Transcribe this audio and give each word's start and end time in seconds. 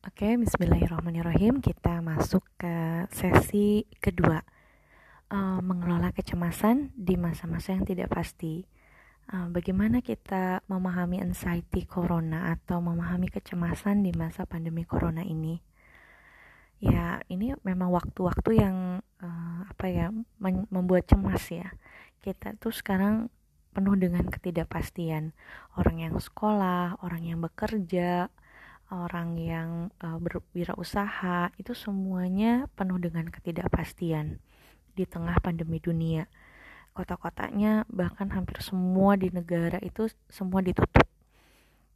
Oke, 0.00 0.32
bismillahirrahmanirrahim. 0.32 1.60
Kita 1.60 2.00
masuk 2.00 2.40
ke 2.56 3.04
sesi 3.12 3.84
kedua. 4.00 4.40
Uh, 5.28 5.60
mengelola 5.60 6.08
kecemasan 6.16 6.88
di 6.96 7.20
masa-masa 7.20 7.76
yang 7.76 7.84
tidak 7.84 8.08
pasti. 8.08 8.64
Uh, 9.28 9.52
bagaimana 9.52 10.00
kita 10.00 10.64
memahami 10.72 11.20
anxiety 11.20 11.84
corona 11.84 12.48
atau 12.56 12.80
memahami 12.80 13.28
kecemasan 13.28 14.00
di 14.00 14.16
masa 14.16 14.48
pandemi 14.48 14.88
corona 14.88 15.20
ini? 15.20 15.60
Ya, 16.80 17.20
ini 17.28 17.52
memang 17.60 17.92
waktu-waktu 17.92 18.56
yang 18.56 19.04
uh, 19.20 19.60
apa 19.68 19.84
ya 19.92 20.08
membuat 20.72 21.12
cemas 21.12 21.44
ya. 21.52 21.76
Kita 22.24 22.56
tuh 22.56 22.72
sekarang 22.72 23.28
penuh 23.76 24.00
dengan 24.00 24.24
ketidakpastian. 24.32 25.36
Orang 25.76 26.00
yang 26.00 26.16
sekolah, 26.16 27.04
orang 27.04 27.22
yang 27.28 27.44
bekerja, 27.44 28.32
orang 28.90 29.38
yang 29.38 29.70
uh, 30.02 30.18
berwirausaha 30.18 31.54
itu 31.56 31.72
semuanya 31.72 32.66
penuh 32.74 32.98
dengan 32.98 33.30
ketidakpastian 33.30 34.42
di 34.94 35.04
tengah 35.06 35.38
pandemi 35.38 35.78
dunia. 35.78 36.26
Kota-kotanya 36.90 37.86
bahkan 37.86 38.28
hampir 38.34 38.58
semua 38.60 39.14
di 39.14 39.30
negara 39.30 39.78
itu 39.80 40.10
semua 40.26 40.60
ditutup. 40.60 41.06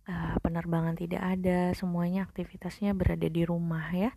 Uh, 0.06 0.37
penerbangan 0.41 0.95
tidak 0.95 1.23
ada, 1.23 1.74
semuanya 1.74 2.23
aktivitasnya 2.24 2.95
berada 2.95 3.26
di 3.26 3.42
rumah 3.42 3.90
ya. 3.90 4.15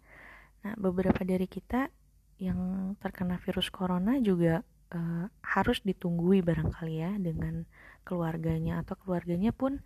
Nah, 0.62 0.78
beberapa 0.78 1.23
dari 1.26 1.50
kita 1.50 1.90
yang 2.38 2.94
terkena 3.02 3.42
virus 3.42 3.73
corona 3.73 4.22
juga 4.22 4.62
uh, 4.94 5.26
harus 5.42 5.82
ditunggui 5.82 6.46
barangkali 6.46 6.96
ya 7.02 7.12
dengan 7.18 7.66
keluarganya 8.06 8.86
atau 8.86 8.94
keluarganya 8.96 9.50
pun 9.52 9.82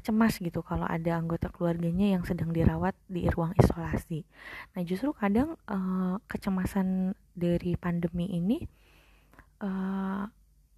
cemas 0.00 0.40
gitu 0.40 0.64
kalau 0.64 0.88
ada 0.88 1.20
anggota 1.20 1.52
keluarganya 1.52 2.16
yang 2.16 2.24
sedang 2.24 2.56
dirawat 2.56 2.96
di 3.04 3.28
ruang 3.28 3.52
isolasi. 3.60 4.24
Nah, 4.72 4.82
justru 4.84 5.12
kadang 5.12 5.60
uh, 5.68 6.16
kecemasan 6.24 7.12
dari 7.36 7.76
pandemi 7.76 8.32
ini 8.32 8.64
uh, 9.60 10.24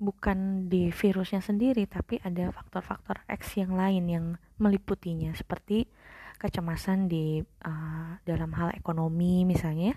bukan 0.00 0.66
di 0.72 0.90
virusnya 0.90 1.44
sendiri, 1.44 1.84
tapi 1.86 2.18
ada 2.24 2.50
faktor-faktor 2.50 3.20
X 3.28 3.60
yang 3.60 3.76
lain 3.76 4.04
yang 4.08 4.26
meliputinya, 4.58 5.36
seperti 5.36 5.86
kecemasan 6.40 7.06
di 7.06 7.44
uh, 7.44 8.16
dalam 8.24 8.50
hal 8.56 8.72
ekonomi 8.74 9.44
misalnya. 9.44 9.94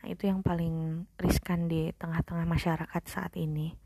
Nah, 0.00 0.06
itu 0.08 0.30
yang 0.30 0.40
paling 0.46 1.04
riskan 1.18 1.66
di 1.66 1.90
tengah-tengah 1.98 2.46
masyarakat 2.46 3.02
saat 3.04 3.34
ini. 3.34 3.85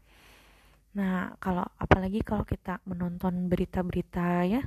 Nah, 0.91 1.39
kalau 1.39 1.63
apalagi 1.79 2.27
kalau 2.27 2.43
kita 2.43 2.83
menonton 2.83 3.47
berita-berita 3.47 4.43
ya 4.47 4.63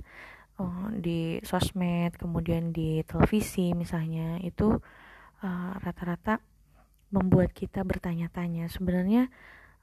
uh, 0.60 0.88
di 0.96 1.44
sosmed, 1.44 2.16
kemudian 2.16 2.72
di 2.72 3.04
televisi 3.04 3.76
misalnya, 3.76 4.40
itu 4.40 4.80
eh, 5.44 5.72
rata-rata 5.84 6.40
uh, 6.40 6.42
membuat 7.14 7.54
kita 7.54 7.86
bertanya-tanya 7.86 8.72
sebenarnya 8.74 9.30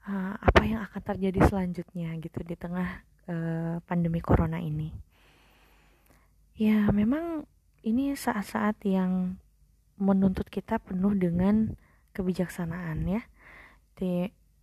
uh, 0.09 0.35
apa 0.35 0.61
yang 0.67 0.83
akan 0.83 1.01
terjadi 1.15 1.39
selanjutnya 1.47 2.11
gitu 2.19 2.43
di 2.43 2.55
tengah 2.59 3.05
uh, 3.31 3.79
pandemi 3.87 4.19
corona 4.19 4.59
ini. 4.59 4.91
Ya, 6.59 6.91
memang 6.91 7.47
ini 7.87 8.13
saat-saat 8.13 8.83
yang 8.83 9.39
menuntut 9.95 10.49
kita 10.51 10.81
penuh 10.81 11.15
dengan 11.15 11.77
kebijaksanaan 12.11 13.07
ya. 13.07 13.21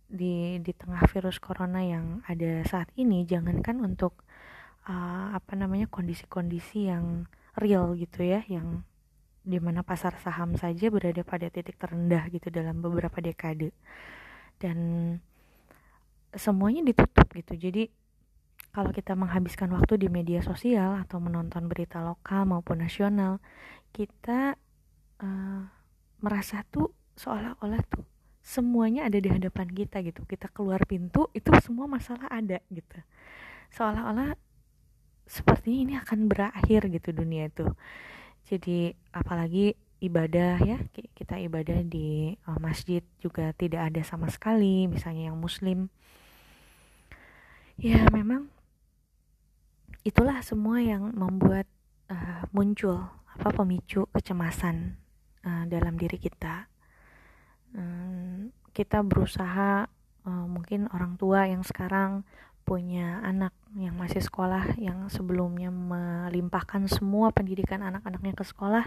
Di 0.09 0.57
di 0.59 0.73
tengah 0.73 1.05
virus 1.05 1.37
corona 1.37 1.85
yang 1.85 2.25
ada 2.25 2.65
saat 2.65 2.89
ini 2.97 3.29
jangankan 3.29 3.77
untuk 3.85 4.25
uh, 4.89 5.37
apa 5.37 5.53
namanya 5.53 5.85
kondisi-kondisi 5.85 6.89
yang 6.89 7.29
real 7.53 7.93
gitu 7.93 8.25
ya 8.25 8.41
yang 8.49 8.81
di 9.45 9.57
mana 9.61 9.85
pasar 9.85 10.17
saham 10.19 10.57
saja 10.57 10.89
berada 10.89 11.21
pada 11.21 11.47
titik 11.49 11.77
terendah 11.77 12.27
gitu 12.33 12.49
dalam 12.49 12.81
beberapa 12.81 13.21
dekade. 13.21 13.71
Dan 14.59 14.77
semuanya 16.35 16.83
ditutup 16.83 17.25
gitu. 17.33 17.55
Jadi 17.55 17.89
kalau 18.69 18.93
kita 18.93 19.17
menghabiskan 19.17 19.71
waktu 19.73 19.97
di 19.97 20.07
media 20.11 20.45
sosial 20.45 21.01
atau 21.01 21.17
menonton 21.17 21.65
berita 21.65 22.03
lokal 22.05 22.45
maupun 22.45 22.85
nasional 22.85 23.41
kita 23.89 24.53
uh, 25.23 25.61
merasa 26.21 26.61
tuh 26.69 26.93
seolah-olah 27.17 27.81
tuh 27.89 28.05
semuanya 28.39 29.05
ada 29.07 29.19
di 29.19 29.29
hadapan 29.29 29.67
kita 29.69 30.01
gitu. 30.01 30.25
Kita 30.25 30.49
keluar 30.49 30.83
pintu 30.87 31.27
itu 31.35 31.51
semua 31.61 31.85
masalah 31.85 32.27
ada 32.31 32.59
gitu. 32.71 32.99
Seolah-olah 33.75 34.33
sepertinya 35.29 35.79
ini 35.79 35.93
akan 36.01 36.19
berakhir 36.25 36.89
gitu 36.89 37.13
dunia 37.13 37.47
itu. 37.47 37.69
Jadi 38.49 38.97
apalagi 39.13 39.77
ibadah 39.99 40.57
ya 40.63 40.79
kita 40.95 41.35
ibadah 41.43 41.83
di 41.83 42.33
uh, 42.47 42.57
masjid 42.57 43.03
juga 43.19 43.51
tidak 43.53 43.91
ada 43.93 44.01
sama 44.01 44.31
sekali 44.31 44.87
misalnya 44.89 45.29
yang 45.29 45.37
muslim. 45.37 45.91
Ya 47.79 48.03
memang 48.11 48.51
itulah 50.03 50.41
semua 50.41 50.81
yang 50.81 51.13
membuat 51.13 51.69
uh, 52.09 52.43
muncul 52.55 53.07
apa 53.29 53.53
pemicu 53.53 54.09
kecemasan 54.11 54.97
uh, 55.45 55.63
dalam 55.69 55.95
diri 55.95 56.17
kita 56.17 56.67
kita 58.73 59.03
berusaha 59.03 59.91
uh, 60.25 60.45
mungkin 60.47 60.87
orang 60.95 61.19
tua 61.19 61.45
yang 61.49 61.61
sekarang 61.65 62.23
punya 62.69 63.17
anak 63.25 63.49
yang 63.73 63.97
masih 63.97 64.21
sekolah 64.21 64.77
yang 64.77 65.09
sebelumnya 65.09 65.73
melimpahkan 65.73 66.85
semua 66.85 67.33
pendidikan 67.33 67.81
anak-anaknya 67.81 68.37
ke 68.37 68.45
sekolah 68.45 68.85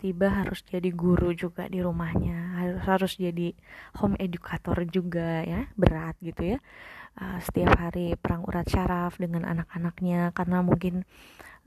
tiba 0.00 0.32
harus 0.32 0.64
jadi 0.64 0.88
guru 0.88 1.36
juga 1.36 1.68
di 1.68 1.84
rumahnya 1.84 2.56
harus 2.56 2.80
harus 2.88 3.12
jadi 3.20 3.52
home 4.00 4.16
educator 4.16 4.80
juga 4.88 5.44
ya 5.44 5.68
berat 5.76 6.16
gitu 6.24 6.56
ya. 6.56 6.58
Uh, 7.12 7.36
setiap 7.44 7.76
hari 7.76 8.16
perang 8.16 8.48
urat 8.48 8.64
syaraf 8.64 9.20
dengan 9.20 9.44
anak-anaknya 9.44 10.32
karena 10.32 10.64
mungkin 10.64 11.04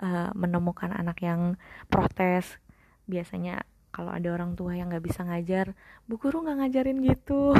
uh, 0.01 0.33
menemukan 0.33 0.89
anak 0.89 1.21
yang 1.21 1.61
protes 1.93 2.57
biasanya 3.05 3.61
kalau 3.95 4.11
ada 4.11 4.27
orang 4.27 4.59
tua 4.59 4.75
yang 4.75 4.91
nggak 4.91 5.07
bisa 5.07 5.23
ngajar 5.23 5.71
bu 6.03 6.19
guru 6.19 6.43
nggak 6.43 6.57
ngajarin 6.59 6.99
gitu. 6.99 7.55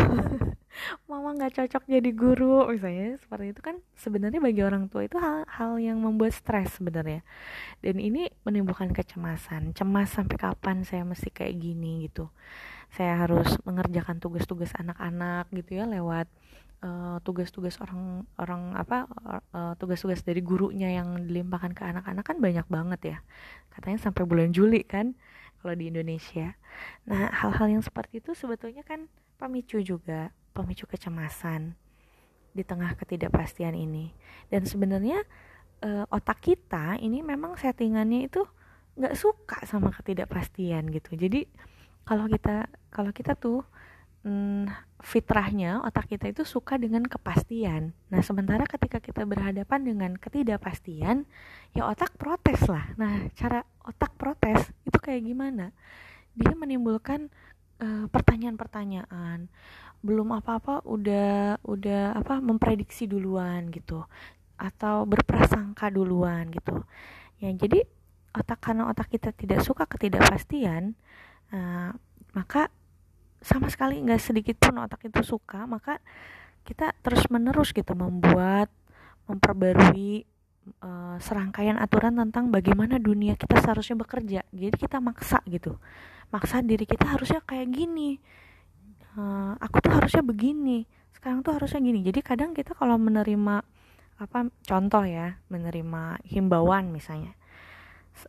Mama 1.08 1.32
nggak 1.32 1.56
cocok 1.56 1.88
jadi 1.88 2.12
guru. 2.12 2.68
Misalnya 2.68 3.16
seperti 3.24 3.56
itu 3.56 3.62
kan 3.64 3.80
sebenarnya 3.96 4.44
bagi 4.44 4.60
orang 4.60 4.92
tua 4.92 5.08
itu 5.08 5.16
hal-hal 5.16 5.80
yang 5.80 6.04
membuat 6.04 6.36
stres 6.36 6.76
sebenarnya. 6.76 7.24
Dan 7.80 8.04
ini 8.04 8.28
menimbulkan 8.44 8.92
kecemasan. 8.92 9.72
Cemas 9.72 10.12
sampai 10.12 10.36
kapan 10.36 10.84
saya 10.84 11.08
mesti 11.08 11.32
kayak 11.32 11.56
gini 11.56 12.12
gitu? 12.12 12.28
Saya 12.92 13.16
harus 13.16 13.56
mengerjakan 13.64 14.20
tugas-tugas 14.20 14.76
anak-anak 14.76 15.48
gitu 15.56 15.80
ya 15.80 15.88
lewat 15.88 16.28
eh, 16.84 17.18
tugas-tugas 17.24 17.80
uh, 17.80 17.88
orang 17.88 18.28
orang 18.36 18.62
apa 18.76 19.08
uh, 19.56 19.74
tugas-tugas 19.80 20.20
dari 20.28 20.44
gurunya 20.44 20.92
yang 21.00 21.24
dilimpahkan 21.24 21.72
ke 21.72 21.84
anak-anak 21.88 22.24
kan 22.28 22.38
banyak 22.44 22.68
banget 22.68 23.02
ya. 23.16 23.18
Katanya 23.72 24.04
sampai 24.04 24.28
bulan 24.28 24.52
Juli 24.52 24.84
kan 24.84 25.16
kalau 25.66 25.74
di 25.74 25.90
Indonesia. 25.90 26.54
Nah, 27.10 27.34
hal-hal 27.34 27.74
yang 27.74 27.82
seperti 27.82 28.22
itu 28.22 28.38
sebetulnya 28.38 28.86
kan 28.86 29.10
pemicu 29.42 29.82
juga, 29.82 30.30
pemicu 30.54 30.86
kecemasan 30.86 31.74
di 32.54 32.62
tengah 32.62 32.94
ketidakpastian 32.94 33.74
ini. 33.74 34.14
Dan 34.54 34.70
sebenarnya 34.70 35.26
e, 35.82 36.06
otak 36.14 36.46
kita 36.46 37.02
ini 37.02 37.26
memang 37.26 37.58
settingannya 37.58 38.30
itu 38.30 38.46
nggak 38.94 39.18
suka 39.18 39.66
sama 39.66 39.90
ketidakpastian 39.90 40.94
gitu. 40.94 41.18
Jadi 41.18 41.50
kalau 42.06 42.30
kita 42.30 42.70
kalau 42.94 43.10
kita 43.10 43.34
tuh 43.34 43.66
hmm, 44.26 44.66
fitrahnya 45.06 45.86
otak 45.86 46.10
kita 46.10 46.34
itu 46.34 46.42
suka 46.42 46.82
dengan 46.82 47.06
kepastian. 47.06 47.94
Nah, 48.10 48.22
sementara 48.26 48.66
ketika 48.66 48.98
kita 48.98 49.22
berhadapan 49.24 49.86
dengan 49.86 50.12
ketidakpastian, 50.18 51.30
ya 51.78 51.86
otak 51.86 52.18
protes 52.18 52.66
lah. 52.66 52.90
Nah, 52.98 53.30
cara 53.38 53.62
otak 53.86 54.18
protes 54.18 54.74
itu 54.84 54.98
kayak 54.98 55.22
gimana? 55.24 55.70
Dia 56.34 56.58
menimbulkan 56.58 57.30
pertanyaan 57.76 58.08
pertanyaan-pertanyaan. 58.56 59.40
Belum 60.00 60.32
apa-apa 60.32 60.86
udah 60.88 61.60
udah 61.66 62.16
apa 62.16 62.40
memprediksi 62.40 63.10
duluan 63.10 63.68
gitu 63.72 64.04
atau 64.56 65.04
berprasangka 65.04 65.92
duluan 65.92 66.48
gitu. 66.56 66.88
Ya, 67.44 67.52
jadi 67.52 67.84
otak 68.32 68.64
karena 68.64 68.88
otak 68.88 69.12
kita 69.12 69.36
tidak 69.36 69.64
suka 69.64 69.84
ketidakpastian, 69.88 70.96
uh, 71.52 71.92
maka 72.32 72.72
sama 73.46 73.70
sekali 73.70 74.02
nggak 74.02 74.18
sedikit 74.18 74.58
pun 74.58 74.82
otak 74.82 75.06
itu 75.06 75.22
suka 75.22 75.70
maka 75.70 76.02
kita 76.66 76.98
terus 77.06 77.30
menerus 77.30 77.70
gitu 77.70 77.94
membuat 77.94 78.74
memperbarui 79.30 80.26
uh, 80.82 81.18
serangkaian 81.22 81.78
aturan 81.78 82.18
tentang 82.18 82.50
bagaimana 82.50 82.98
dunia 82.98 83.38
kita 83.38 83.62
seharusnya 83.62 84.02
bekerja. 84.02 84.42
Jadi 84.50 84.76
kita 84.78 84.98
maksa 84.98 85.46
gitu. 85.46 85.78
Maksa 86.34 86.66
diri 86.66 86.90
kita 86.90 87.06
harusnya 87.06 87.42
kayak 87.46 87.70
gini. 87.70 88.18
Uh, 89.14 89.54
aku 89.62 89.80
tuh 89.80 89.94
harusnya 89.94 90.26
begini 90.26 90.90
sekarang 91.14 91.46
tuh 91.46 91.54
harusnya 91.58 91.82
gini. 91.82 92.02
Jadi 92.02 92.20
kadang 92.26 92.54
kita 92.54 92.74
kalau 92.74 92.98
menerima 92.98 93.62
apa 94.16 94.48
contoh 94.64 95.04
ya 95.04 95.36
menerima 95.52 96.24
himbauan 96.24 96.88
misalnya 96.88 97.36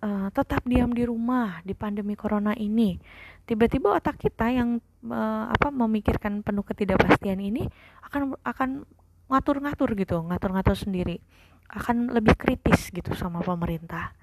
uh, 0.02 0.28
tetap 0.34 0.62
diam 0.66 0.90
di 0.92 1.06
rumah 1.06 1.60
di 1.62 1.72
pandemi 1.72 2.18
corona 2.18 2.52
ini. 2.56 2.98
Tiba-tiba 3.46 3.94
otak 3.94 4.18
kita 4.18 4.50
yang 4.50 4.82
uh, 5.06 5.44
apa 5.50 5.70
memikirkan 5.70 6.42
penuh 6.42 6.66
ketidakpastian 6.66 7.38
ini 7.38 7.66
akan 8.10 8.34
akan 8.42 8.82
ngatur-ngatur 9.30 9.94
gitu 9.94 10.22
ngatur-ngatur 10.26 10.74
sendiri. 10.74 11.22
Akan 11.70 12.10
lebih 12.10 12.34
kritis 12.38 12.90
gitu 12.90 13.14
sama 13.14 13.42
pemerintah. 13.42 14.14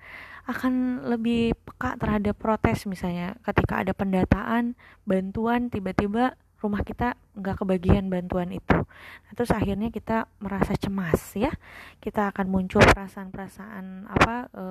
Akan 0.44 1.04
lebih 1.08 1.56
peka 1.56 1.96
terhadap 1.96 2.36
protes 2.36 2.84
misalnya. 2.88 3.36
Ketika 3.44 3.80
ada 3.80 3.96
pendataan 3.96 4.76
bantuan 5.08 5.72
tiba-tiba 5.72 6.36
rumah 6.64 6.80
kita 6.88 7.20
nggak 7.36 7.60
kebagian 7.60 8.08
bantuan 8.08 8.48
itu. 8.56 8.80
Nah, 8.88 9.32
terus 9.36 9.52
akhirnya 9.52 9.92
kita 9.92 10.32
merasa 10.40 10.80
cemas 10.80 11.20
ya. 11.36 11.52
Kita 12.00 12.32
akan 12.32 12.48
muncul 12.48 12.80
perasaan-perasaan 12.80 14.08
apa 14.08 14.36
e, 14.56 14.66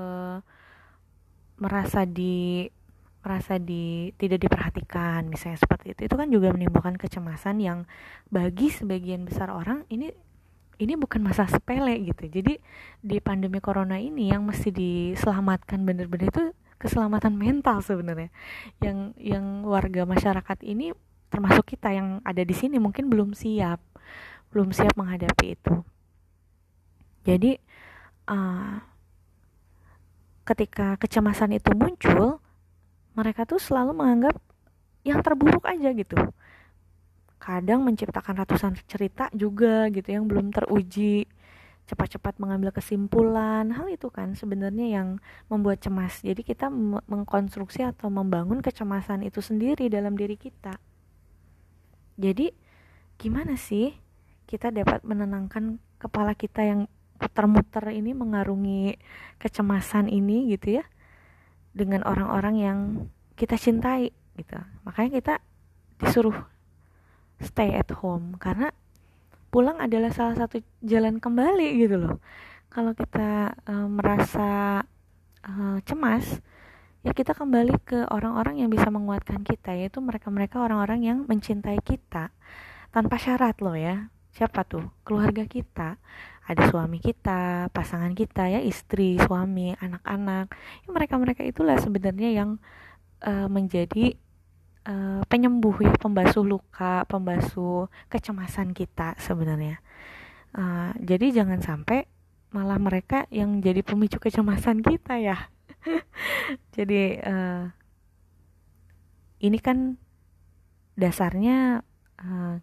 merasa 1.62 2.02
di 2.02 2.66
merasa 3.22 3.54
di 3.54 4.10
tidak 4.18 4.42
diperhatikan 4.42 5.30
misalnya 5.30 5.62
seperti 5.62 5.94
itu. 5.94 6.10
Itu 6.10 6.18
kan 6.18 6.26
juga 6.26 6.50
menimbulkan 6.50 6.98
kecemasan 6.98 7.62
yang 7.62 7.86
bagi 8.34 8.66
sebagian 8.74 9.22
besar 9.22 9.54
orang 9.54 9.86
ini 9.86 10.10
ini 10.82 10.98
bukan 10.98 11.22
masa 11.22 11.46
sepele 11.46 11.94
gitu. 12.02 12.26
Jadi 12.26 12.58
di 12.98 13.16
pandemi 13.22 13.62
corona 13.62 14.02
ini 14.02 14.34
yang 14.34 14.42
mesti 14.42 14.74
diselamatkan 14.74 15.86
bener-bener 15.86 16.34
itu 16.34 16.50
keselamatan 16.82 17.38
mental 17.38 17.78
sebenarnya. 17.78 18.34
Yang 18.82 19.14
yang 19.22 19.62
warga 19.62 20.02
masyarakat 20.02 20.58
ini 20.66 20.90
termasuk 21.30 21.78
kita 21.78 21.94
yang 21.94 22.18
ada 22.26 22.42
di 22.42 22.52
sini 22.52 22.82
mungkin 22.82 23.06
belum 23.06 23.38
siap 23.38 23.78
belum 24.50 24.74
siap 24.74 24.98
menghadapi 24.98 25.46
itu. 25.54 25.74
Jadi 27.22 27.56
uh, 28.28 28.76
ketika 30.52 31.00
kecemasan 31.00 31.56
itu 31.56 31.72
muncul 31.72 32.38
mereka 33.16 33.48
tuh 33.48 33.60
selalu 33.60 33.96
menganggap 33.96 34.36
yang 35.02 35.24
terburuk 35.24 35.64
aja 35.64 35.92
gitu. 35.96 36.16
Kadang 37.40 37.82
menciptakan 37.82 38.44
ratusan 38.44 38.78
cerita 38.86 39.26
juga 39.34 39.90
gitu 39.90 40.08
yang 40.14 40.28
belum 40.30 40.54
teruji 40.54 41.26
cepat-cepat 41.82 42.38
mengambil 42.38 42.70
kesimpulan 42.70 43.66
hal 43.74 43.90
itu 43.90 44.06
kan 44.08 44.38
sebenarnya 44.38 45.02
yang 45.02 45.08
membuat 45.50 45.82
cemas. 45.82 46.22
Jadi 46.22 46.46
kita 46.46 46.70
mengkonstruksi 47.10 47.82
atau 47.82 48.08
membangun 48.08 48.62
kecemasan 48.62 49.26
itu 49.26 49.42
sendiri 49.42 49.90
dalam 49.90 50.14
diri 50.14 50.38
kita. 50.38 50.78
Jadi 52.16 52.54
gimana 53.18 53.58
sih 53.58 53.90
kita 54.46 54.70
dapat 54.70 55.02
menenangkan 55.02 55.82
kepala 55.98 56.38
kita 56.38 56.62
yang 56.62 56.80
muter-muter 57.22 57.94
ini 57.94 58.10
mengarungi 58.10 58.98
kecemasan 59.38 60.10
ini 60.10 60.50
gitu 60.50 60.82
ya 60.82 60.84
dengan 61.70 62.02
orang-orang 62.02 62.54
yang 62.58 62.78
kita 63.38 63.54
cintai 63.54 64.10
gitu. 64.34 64.58
Makanya 64.82 65.10
kita 65.22 65.34
disuruh 66.02 66.36
stay 67.38 67.72
at 67.78 67.88
home 67.94 68.34
karena 68.42 68.74
pulang 69.54 69.78
adalah 69.78 70.10
salah 70.10 70.34
satu 70.34 70.58
jalan 70.82 71.22
kembali 71.22 71.78
gitu 71.78 71.96
loh. 71.96 72.18
Kalau 72.72 72.96
kita 72.96 73.54
uh, 73.68 73.86
merasa 73.86 74.82
uh, 75.44 75.78
cemas, 75.84 76.40
ya 77.02 77.12
kita 77.12 77.34
kembali 77.34 77.76
ke 77.82 78.08
orang-orang 78.08 78.62
yang 78.62 78.70
bisa 78.72 78.88
menguatkan 78.88 79.42
kita 79.42 79.74
yaitu 79.74 79.98
mereka-mereka 79.98 80.62
orang-orang 80.62 81.02
yang 81.02 81.18
mencintai 81.26 81.82
kita 81.82 82.30
tanpa 82.94 83.18
syarat 83.18 83.58
loh 83.58 83.74
ya 83.74 84.12
siapa 84.32 84.64
tuh 84.64 84.86
keluarga 85.04 85.44
kita 85.44 86.00
ada 86.52 86.68
suami 86.68 87.00
kita 87.00 87.72
pasangan 87.72 88.12
kita 88.12 88.48
ya 88.48 88.60
istri 88.60 89.16
suami 89.18 89.72
anak-anak. 89.76 90.52
Ya 90.84 90.88
mereka-mereka 90.92 91.42
itulah 91.42 91.80
sebenarnya 91.80 92.30
yang 92.32 92.60
uh, 93.24 93.48
menjadi 93.48 94.14
uh, 94.86 95.24
penyembuh 95.26 95.74
ya 95.82 95.94
pembasuh 95.96 96.44
luka 96.44 97.08
pembasuh 97.08 97.88
kecemasan 98.12 98.76
kita 98.76 99.16
sebenarnya. 99.18 99.80
Uh, 100.52 100.92
jadi 101.00 101.42
jangan 101.42 101.64
sampai 101.64 102.04
malah 102.52 102.76
mereka 102.76 103.24
yang 103.32 103.64
jadi 103.64 103.80
pemicu 103.80 104.20
kecemasan 104.20 104.84
kita 104.84 105.16
ya. 105.16 105.48
Jadi 106.76 107.18
uh, 107.24 107.64
ini 109.42 109.58
kan 109.58 109.96
dasarnya 110.94 111.80
uh, 112.20 112.60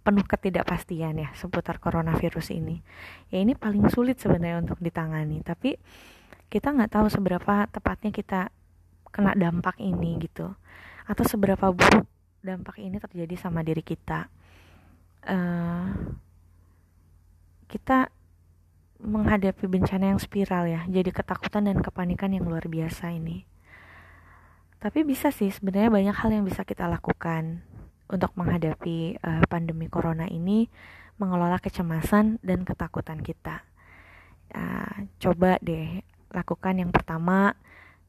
penuh 0.00 0.24
ketidakpastian 0.24 1.20
ya 1.20 1.28
seputar 1.36 1.76
coronavirus 1.76 2.56
ini. 2.56 2.80
Ya 3.28 3.44
ini 3.44 3.52
paling 3.52 3.88
sulit 3.92 4.16
sebenarnya 4.20 4.64
untuk 4.64 4.80
ditangani 4.80 5.44
tapi 5.44 5.76
kita 6.50 6.74
nggak 6.74 6.90
tahu 6.90 7.06
seberapa 7.06 7.68
tepatnya 7.70 8.10
kita 8.10 8.40
kena 9.14 9.36
dampak 9.38 9.78
ini 9.78 10.18
gitu 10.22 10.50
atau 11.06 11.24
seberapa 11.26 11.70
buruk 11.70 12.06
dampak 12.40 12.80
ini 12.80 12.96
terjadi 12.96 13.34
sama 13.36 13.60
diri 13.60 13.84
kita. 13.84 14.26
Uh, 15.20 16.16
kita 17.68 18.08
menghadapi 19.00 19.64
bencana 19.68 20.12
yang 20.12 20.20
spiral 20.20 20.68
ya 20.68 20.84
jadi 20.88 21.08
ketakutan 21.12 21.68
dan 21.68 21.78
kepanikan 21.80 22.32
yang 22.32 22.48
luar 22.48 22.64
biasa 22.66 23.12
ini. 23.12 23.44
Tapi 24.80 25.04
bisa 25.04 25.28
sih 25.28 25.52
sebenarnya 25.52 25.92
banyak 25.92 26.16
hal 26.16 26.30
yang 26.32 26.44
bisa 26.48 26.64
kita 26.64 26.88
lakukan 26.88 27.60
untuk 28.10 28.34
menghadapi 28.34 29.16
uh, 29.22 29.46
pandemi 29.46 29.86
corona 29.86 30.26
ini 30.26 30.66
mengelola 31.16 31.62
kecemasan 31.62 32.42
dan 32.42 32.66
ketakutan 32.66 33.22
kita. 33.22 33.62
Uh, 34.50 35.06
coba 35.22 35.62
deh 35.62 36.02
lakukan 36.34 36.74
yang 36.82 36.90
pertama 36.90 37.54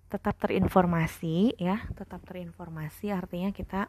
tetap 0.10 0.36
terinformasi 0.42 1.56
ya. 1.62 1.86
Tetap 1.94 2.26
terinformasi 2.26 3.14
artinya 3.14 3.54
kita 3.54 3.88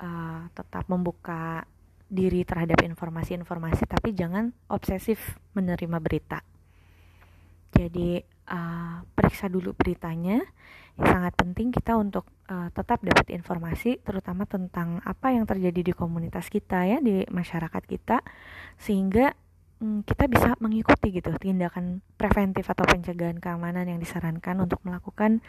uh, 0.00 0.46
tetap 0.54 0.86
membuka 0.86 1.66
diri 2.10 2.42
terhadap 2.42 2.82
informasi-informasi 2.82 3.86
tapi 3.86 4.14
jangan 4.14 4.50
obsesif 4.66 5.38
menerima 5.54 5.98
berita. 6.02 6.42
Jadi 7.70 8.18
uh, 8.50 9.06
periksa 9.14 9.46
dulu 9.46 9.74
beritanya. 9.74 10.42
Sangat 11.00 11.32
penting 11.38 11.72
kita 11.72 11.96
untuk 11.96 12.28
uh, 12.50 12.68
tetap 12.74 12.98
dapat 13.00 13.30
informasi 13.30 14.02
terutama 14.02 14.44
tentang 14.44 14.98
apa 15.06 15.30
yang 15.30 15.46
terjadi 15.46 15.80
di 15.80 15.92
komunitas 15.94 16.50
kita 16.50 16.84
ya 16.84 16.98
di 16.98 17.22
masyarakat 17.30 17.82
kita 17.86 18.20
sehingga 18.76 19.32
um, 19.78 20.02
kita 20.02 20.26
bisa 20.26 20.58
mengikuti 20.58 21.14
gitu 21.14 21.30
tindakan 21.38 22.02
preventif 22.18 22.66
atau 22.66 22.82
pencegahan 22.84 23.38
keamanan 23.38 23.86
yang 23.86 24.02
disarankan 24.02 24.58
untuk 24.66 24.82
melakukan 24.82 25.40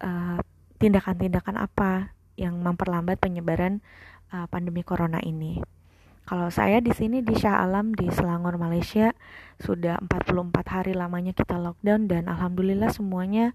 tindakan 0.00 0.42
tindakan-tindakan 0.80 1.60
apa 1.60 2.16
yang 2.40 2.56
memperlambat 2.56 3.20
penyebaran 3.20 3.84
uh, 4.32 4.48
pandemi 4.48 4.80
corona 4.80 5.20
ini. 5.20 5.60
Kalau 6.24 6.48
saya 6.48 6.80
di 6.80 6.88
sini 6.88 7.20
di 7.20 7.36
Shah 7.36 7.60
Alam 7.60 7.92
di 7.92 8.08
Selangor 8.08 8.56
Malaysia 8.56 9.12
sudah 9.60 10.00
44 10.00 10.56
hari 10.72 10.92
lamanya 10.96 11.36
kita 11.36 11.60
lockdown 11.60 12.08
dan 12.08 12.32
alhamdulillah 12.32 12.88
semuanya 12.88 13.52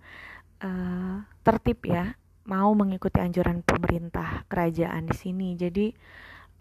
uh, 0.62 1.26
tertib 1.42 1.82
ya 1.82 2.14
mau 2.46 2.72
mengikuti 2.78 3.18
anjuran 3.18 3.66
pemerintah 3.66 4.46
kerajaan 4.50 5.10
di 5.10 5.16
sini. 5.18 5.50
Jadi 5.58 5.90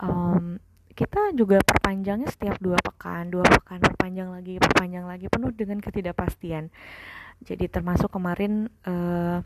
um, 0.01 0.57
kita 0.95 1.35
juga 1.35 1.61
perpanjangnya 1.61 2.31
setiap 2.31 2.57
dua 2.63 2.79
pekan, 2.81 3.29
dua 3.29 3.45
pekan 3.45 3.83
perpanjang 3.83 4.31
lagi, 4.31 4.57
perpanjang 4.63 5.05
lagi 5.05 5.27
penuh 5.29 5.53
dengan 5.53 5.83
ketidakpastian. 5.83 6.73
Jadi 7.45 7.65
termasuk 7.69 8.09
kemarin 8.09 8.71
uh, 8.87 9.43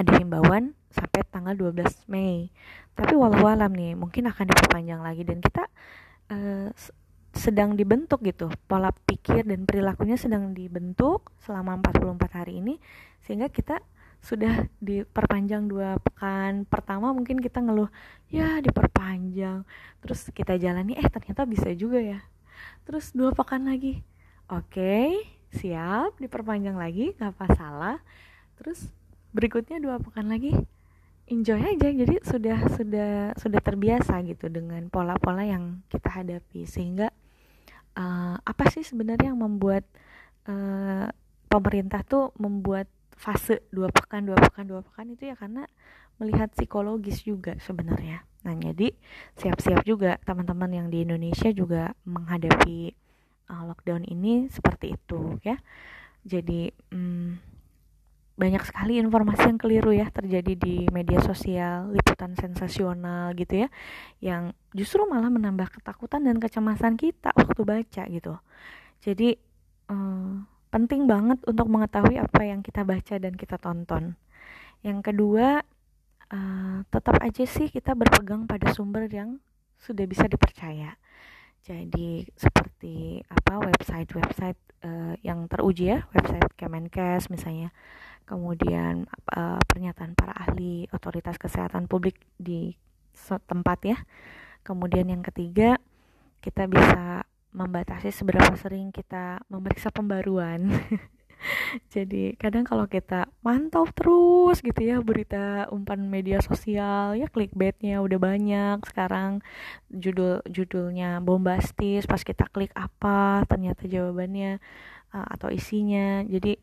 ada 0.00 0.12
himbauan 0.16 0.72
sampai 0.88 1.20
tanggal 1.28 1.52
12 1.52 2.08
Mei. 2.08 2.48
Tapi 2.96 3.12
walau 3.12 3.44
alam 3.44 3.68
nih, 3.74 3.92
mungkin 3.92 4.30
akan 4.32 4.48
diperpanjang 4.48 5.00
lagi 5.04 5.22
dan 5.28 5.44
kita 5.44 5.68
uh, 6.32 6.72
sedang 7.36 7.76
dibentuk 7.76 8.24
gitu. 8.24 8.48
Pola 8.64 8.90
pikir 8.90 9.44
dan 9.44 9.68
perilakunya 9.68 10.16
sedang 10.16 10.56
dibentuk 10.56 11.30
selama 11.44 11.78
44 11.84 12.38
hari 12.38 12.64
ini 12.64 12.74
sehingga 13.22 13.52
kita 13.52 13.82
sudah 14.20 14.68
diperpanjang 14.78 15.66
dua 15.66 15.96
pekan. 16.00 16.68
Pertama 16.68 17.12
mungkin 17.12 17.40
kita 17.40 17.64
ngeluh 17.64 17.88
ya 18.28 18.60
diperpanjang. 18.60 19.64
Terus 20.04 20.28
kita 20.30 20.60
jalani 20.60 20.96
eh 20.96 21.08
ternyata 21.08 21.48
bisa 21.48 21.72
juga 21.72 22.00
ya. 22.00 22.20
Terus 22.84 23.12
dua 23.16 23.32
pekan 23.32 23.64
lagi 23.64 24.04
oke 24.50 25.16
siap 25.50 26.18
diperpanjang 26.22 26.78
lagi 26.78 27.10
nggak 27.18 27.34
apa 27.34 27.46
salah 27.58 27.98
terus 28.54 28.86
berikutnya 29.34 29.82
dua 29.82 29.98
pekan 29.98 30.30
lagi 30.30 30.54
enjoy 31.30 31.62
aja. 31.62 31.88
Jadi 31.88 32.14
sudah 32.26 32.58
sudah 32.74 33.12
sudah 33.38 33.60
terbiasa 33.62 34.18
gitu 34.26 34.50
dengan 34.50 34.90
pola-pola 34.90 35.46
yang 35.46 35.80
kita 35.88 36.10
hadapi. 36.10 36.66
Sehingga 36.66 37.08
uh, 37.94 38.36
apa 38.42 38.64
sih 38.68 38.82
sebenarnya 38.82 39.32
yang 39.32 39.40
membuat 39.40 39.86
uh, 40.50 41.06
pemerintah 41.46 42.02
tuh 42.02 42.34
membuat 42.36 42.90
fase 43.20 43.60
dua 43.68 43.92
pekan 43.92 44.24
dua 44.24 44.40
pekan 44.40 44.64
dua 44.64 44.80
pekan 44.80 45.12
itu 45.12 45.28
ya 45.28 45.36
karena 45.36 45.68
melihat 46.16 46.48
psikologis 46.56 47.20
juga 47.20 47.60
sebenarnya 47.60 48.24
nah 48.40 48.56
jadi 48.56 48.96
siap-siap 49.36 49.84
juga 49.84 50.16
teman-teman 50.24 50.72
yang 50.72 50.86
di 50.88 51.04
Indonesia 51.04 51.52
juga 51.52 51.92
menghadapi 52.08 52.96
uh, 53.52 53.62
lockdown 53.68 54.08
ini 54.08 54.48
seperti 54.48 54.96
itu 54.96 55.36
ya 55.44 55.60
jadi 56.24 56.72
um, 56.96 57.36
banyak 58.40 58.64
sekali 58.64 58.96
informasi 58.96 59.52
yang 59.52 59.60
keliru 59.60 59.92
ya 59.92 60.08
terjadi 60.08 60.56
di 60.56 60.88
media 60.88 61.20
sosial, 61.20 61.92
liputan 61.92 62.32
sensasional 62.40 63.36
gitu 63.36 63.64
ya, 63.64 63.68
yang 64.24 64.56
justru 64.72 65.04
malah 65.04 65.28
menambah 65.28 65.68
ketakutan 65.68 66.24
dan 66.24 66.40
kecemasan 66.40 66.96
kita 66.96 67.36
waktu 67.36 67.60
baca 67.68 68.02
gitu. 68.08 68.40
Jadi 69.04 69.36
eh, 69.92 70.32
penting 70.70 71.10
banget 71.10 71.42
untuk 71.46 71.66
mengetahui 71.66 72.16
apa 72.18 72.42
yang 72.46 72.62
kita 72.62 72.86
baca 72.86 73.14
dan 73.18 73.34
kita 73.34 73.58
tonton. 73.58 74.14
Yang 74.80 75.12
kedua, 75.12 75.60
eh, 76.32 76.78
tetap 76.88 77.20
aja 77.20 77.44
sih 77.44 77.68
kita 77.68 77.92
berpegang 77.98 78.46
pada 78.48 78.70
sumber 78.72 79.10
yang 79.10 79.42
sudah 79.76 80.06
bisa 80.06 80.24
dipercaya. 80.30 80.96
Jadi 81.60 82.24
seperti 82.40 83.20
apa 83.28 83.60
website-website 83.60 84.60
uh, 84.80 85.12
yang 85.20 85.44
teruji 85.44 85.92
ya, 85.92 86.08
website 86.16 86.48
Kemenkes 86.56 87.28
misalnya 87.28 87.68
kemudian 88.24 89.04
uh, 89.36 89.60
pernyataan 89.68 90.16
para 90.16 90.32
ahli 90.32 90.88
otoritas 90.88 91.36
kesehatan 91.36 91.84
publik 91.84 92.16
di 92.40 92.72
tempat 93.44 93.78
ya. 93.84 93.98
Kemudian 94.64 95.12
yang 95.12 95.20
ketiga, 95.20 95.76
kita 96.40 96.64
bisa 96.64 97.28
membatasi 97.50 98.14
seberapa 98.14 98.54
sering 98.54 98.94
kita 98.94 99.42
memeriksa 99.50 99.90
pembaruan. 99.90 100.66
Jadi 101.94 102.36
kadang 102.36 102.68
kalau 102.68 102.84
kita 102.84 103.32
mantau 103.40 103.88
terus 103.96 104.60
gitu 104.60 104.76
ya 104.84 105.00
berita 105.00 105.64
umpan 105.72 106.04
media 106.04 106.44
sosial 106.44 107.16
ya 107.16 107.26
clickbaitnya 107.32 108.04
udah 108.04 108.18
banyak 108.20 108.78
sekarang. 108.84 109.40
Judul 109.88 110.44
judulnya 110.44 111.24
bombastis 111.24 112.04
pas 112.04 112.20
kita 112.20 112.44
klik 112.52 112.70
apa 112.76 113.48
ternyata 113.48 113.88
jawabannya 113.88 114.60
uh, 115.16 115.26
atau 115.32 115.48
isinya. 115.48 116.22
Jadi 116.28 116.60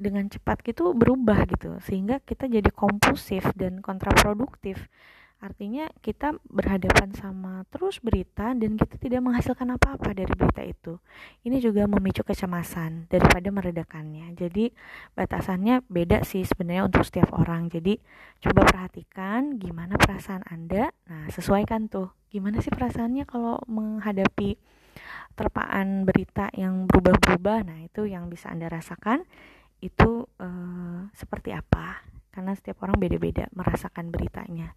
dengan 0.00 0.32
cepat 0.32 0.64
gitu 0.64 0.96
berubah 0.96 1.44
gitu 1.44 1.76
sehingga 1.84 2.24
kita 2.24 2.48
jadi 2.48 2.72
kompulsif 2.72 3.44
dan 3.52 3.84
kontraproduktif 3.84 4.88
artinya 5.40 5.88
kita 6.04 6.36
berhadapan 6.52 7.16
sama 7.16 7.64
terus 7.72 7.96
berita 8.04 8.52
dan 8.52 8.76
kita 8.76 9.00
tidak 9.00 9.24
menghasilkan 9.24 9.72
apa-apa 9.72 10.12
dari 10.12 10.28
berita 10.28 10.60
itu. 10.60 11.00
Ini 11.48 11.64
juga 11.64 11.88
memicu 11.88 12.20
kecemasan 12.20 13.08
daripada 13.08 13.48
meredakannya. 13.48 14.36
Jadi 14.36 14.68
batasannya 15.16 15.80
beda 15.88 16.28
sih 16.28 16.44
sebenarnya 16.44 16.84
untuk 16.84 17.08
setiap 17.08 17.32
orang. 17.32 17.72
Jadi 17.72 17.96
coba 18.44 18.68
perhatikan 18.68 19.56
gimana 19.56 19.96
perasaan 19.96 20.44
anda. 20.44 20.92
Nah 21.08 21.32
sesuaikan 21.32 21.88
tuh. 21.88 22.12
Gimana 22.28 22.60
sih 22.60 22.70
perasaannya 22.70 23.24
kalau 23.24 23.64
menghadapi 23.64 24.60
terpaan 25.40 26.04
berita 26.04 26.52
yang 26.52 26.84
berubah-berubah? 26.84 27.64
Nah 27.64 27.80
itu 27.80 28.04
yang 28.04 28.28
bisa 28.28 28.52
anda 28.52 28.68
rasakan. 28.68 29.24
Itu 29.80 30.28
uh, 30.36 31.08
seperti 31.16 31.56
apa? 31.56 32.04
Karena 32.28 32.52
setiap 32.52 32.84
orang 32.84 33.00
beda-beda 33.00 33.48
merasakan 33.56 34.12
beritanya 34.12 34.76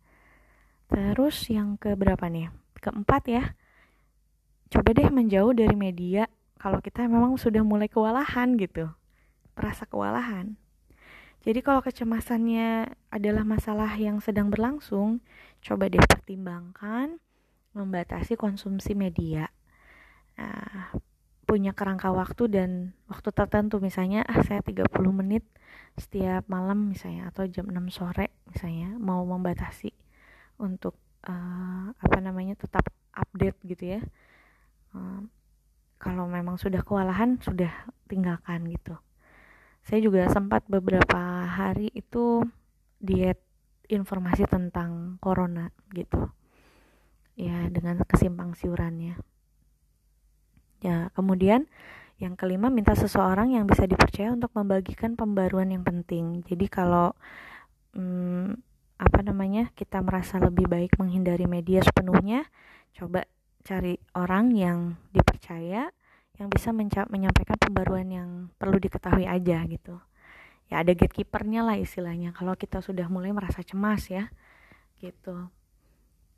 terus 0.94 1.50
yang 1.50 1.82
ke 1.82 1.98
berapa 1.98 2.30
nih? 2.30 2.54
Keempat 2.78 3.24
ya. 3.26 3.44
Coba 4.70 4.94
deh 4.94 5.10
menjauh 5.10 5.58
dari 5.58 5.74
media 5.74 6.30
kalau 6.62 6.78
kita 6.80 7.10
memang 7.10 7.34
sudah 7.42 7.66
mulai 7.66 7.90
kewalahan 7.90 8.54
gitu. 8.62 8.94
Merasa 9.58 9.90
kewalahan. 9.90 10.54
Jadi 11.44 11.60
kalau 11.60 11.82
kecemasannya 11.84 12.94
adalah 13.12 13.44
masalah 13.44 13.92
yang 14.00 14.24
sedang 14.24 14.48
berlangsung 14.48 15.20
coba 15.60 15.92
deh 15.92 16.00
pertimbangkan 16.00 17.20
membatasi 17.74 18.38
konsumsi 18.40 18.94
media. 18.94 19.50
Nah 20.38 20.94
punya 21.44 21.76
kerangka 21.76 22.14
waktu 22.14 22.48
dan 22.48 22.70
waktu 23.12 23.30
tertentu. 23.34 23.82
Misalnya 23.84 24.24
ah 24.24 24.40
saya 24.46 24.64
30 24.64 24.88
menit 25.12 25.44
setiap 26.00 26.48
malam 26.48 26.94
misalnya 26.94 27.30
atau 27.30 27.46
jam 27.46 27.70
6 27.70 27.94
sore 27.94 28.34
misalnya 28.50 28.98
mau 28.98 29.22
membatasi 29.28 30.03
untuk 30.60 30.98
uh, 31.28 31.94
apa 31.94 32.18
namanya 32.20 32.58
tetap 32.58 32.86
update 33.14 33.58
gitu 33.66 33.98
ya. 33.98 34.02
Uh, 34.94 35.26
kalau 35.98 36.28
memang 36.28 36.60
sudah 36.60 36.84
kewalahan 36.84 37.40
sudah 37.40 37.72
tinggalkan 38.12 38.68
gitu. 38.68 39.00
Saya 39.84 40.00
juga 40.04 40.28
sempat 40.32 40.64
beberapa 40.68 41.48
hari 41.48 41.92
itu 41.96 42.44
diet 43.00 43.40
informasi 43.88 44.48
tentang 44.48 45.20
corona 45.20 45.72
gitu. 45.92 46.32
Ya 47.36 47.68
dengan 47.72 48.04
kesimpang 48.04 48.56
siurannya. 48.56 49.20
Ya, 50.84 51.08
kemudian 51.16 51.72
yang 52.20 52.36
kelima 52.36 52.68
minta 52.68 52.92
seseorang 52.94 53.56
yang 53.56 53.66
bisa 53.66 53.88
dipercaya 53.88 54.36
untuk 54.36 54.52
membagikan 54.56 55.16
pembaruan 55.16 55.72
yang 55.72 55.84
penting. 55.88 56.44
Jadi 56.44 56.68
kalau 56.68 57.16
hmm, 57.96 58.60
apa 59.04 59.20
namanya 59.20 59.68
kita 59.76 60.00
merasa 60.00 60.40
lebih 60.40 60.72
baik 60.72 60.96
menghindari 60.96 61.44
media 61.44 61.84
sepenuhnya, 61.84 62.48
coba 62.96 63.28
cari 63.68 64.00
orang 64.16 64.56
yang 64.56 64.96
dipercaya 65.12 65.92
yang 66.40 66.50
bisa 66.50 66.72
menyampaikan 66.74 67.60
pembaruan 67.60 68.08
yang 68.10 68.30
perlu 68.56 68.80
diketahui 68.80 69.28
aja 69.28 69.60
gitu. 69.68 70.00
Ya 70.72 70.82
ada 70.82 70.96
gatekeepernya 70.96 71.62
lah 71.68 71.76
istilahnya. 71.78 72.32
Kalau 72.32 72.56
kita 72.56 72.80
sudah 72.80 73.06
mulai 73.12 73.36
merasa 73.36 73.62
cemas 73.62 74.08
ya, 74.08 74.32
gitu. 75.04 75.52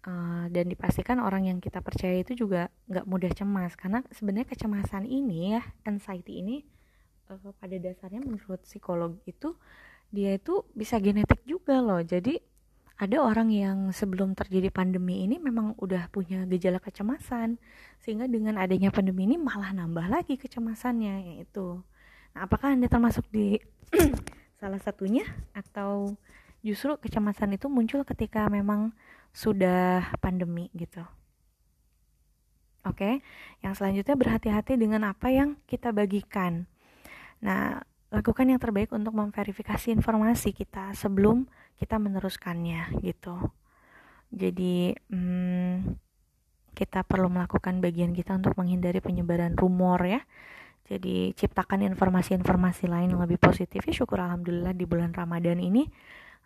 Uh, 0.05 0.45
dan 0.53 0.69
dipastikan 0.69 1.17
orang 1.17 1.50
yang 1.50 1.57
kita 1.57 1.81
percaya 1.81 2.22
itu 2.22 2.38
juga 2.38 2.69
nggak 2.86 3.10
mudah 3.10 3.31
cemas 3.34 3.74
karena 3.74 4.05
sebenarnya 4.13 4.45
kecemasan 4.53 5.10
ini 5.10 5.57
ya 5.57 5.65
anxiety 5.81 6.45
ini 6.45 6.62
uh, 7.34 7.41
pada 7.57 7.74
dasarnya 7.81 8.22
menurut 8.22 8.62
psikolog 8.69 9.17
itu 9.25 9.57
dia 10.13 10.38
itu 10.38 10.62
bisa 10.77 11.01
genetik 11.01 11.41
juga 11.50 11.81
loh 11.81 12.05
jadi 12.05 12.38
ada 12.95 13.17
orang 13.19 13.51
yang 13.51 13.91
sebelum 13.91 14.39
terjadi 14.39 14.71
pandemi 14.71 15.27
ini 15.27 15.35
memang 15.35 15.75
udah 15.83 16.07
punya 16.15 16.47
gejala 16.47 16.79
kecemasan 16.79 17.59
sehingga 17.99 18.23
dengan 18.31 18.55
adanya 18.55 18.87
pandemi 18.87 19.27
ini 19.27 19.35
malah 19.35 19.75
nambah 19.75 20.07
lagi 20.07 20.39
kecemasannya 20.39 21.35
yaitu 21.35 21.83
nah 22.31 22.47
apakah 22.47 22.71
anda 22.71 22.87
termasuk 22.87 23.27
di 23.31 23.59
salah 24.59 24.79
satunya 24.79 25.27
atau 25.51 26.15
justru 26.63 26.95
kecemasan 26.97 27.59
itu 27.59 27.67
muncul 27.67 28.01
ketika 28.07 28.47
memang 28.49 28.95
sudah 29.35 30.15
pandemi 30.23 30.71
gitu. 30.73 31.03
Oke, 32.85 33.19
yang 33.65 33.73
selanjutnya 33.73 34.15
berhati-hati 34.15 34.77
dengan 34.77 35.09
apa 35.09 35.33
yang 35.33 35.57
kita 35.65 35.89
bagikan. 35.89 36.69
Nah, 37.41 37.81
lakukan 38.13 38.47
yang 38.47 38.61
terbaik 38.61 38.93
untuk 38.93 39.11
memverifikasi 39.17 39.91
informasi 39.91 40.53
kita 40.53 40.93
sebelum 40.93 41.49
kita 41.79 42.00
meneruskannya 42.00 43.01
gitu. 43.03 43.39
Jadi, 44.32 44.96
hmm, 45.12 45.96
kita 46.75 47.08
perlu 47.08 47.32
melakukan 47.32 47.79
bagian 47.79 48.12
kita 48.12 48.36
untuk 48.36 48.60
menghindari 48.60 49.00
penyebaran 49.00 49.55
rumor 49.55 50.03
ya. 50.03 50.22
Jadi 50.86 51.34
ciptakan 51.34 51.82
informasi-informasi 51.96 52.86
lain 52.86 53.17
yang 53.17 53.22
lebih 53.24 53.41
positif 53.41 53.82
ya 53.89 53.94
syukur 53.96 54.22
alhamdulillah 54.22 54.77
di 54.77 54.86
bulan 54.86 55.17
Ramadan 55.17 55.58
ini 55.58 55.82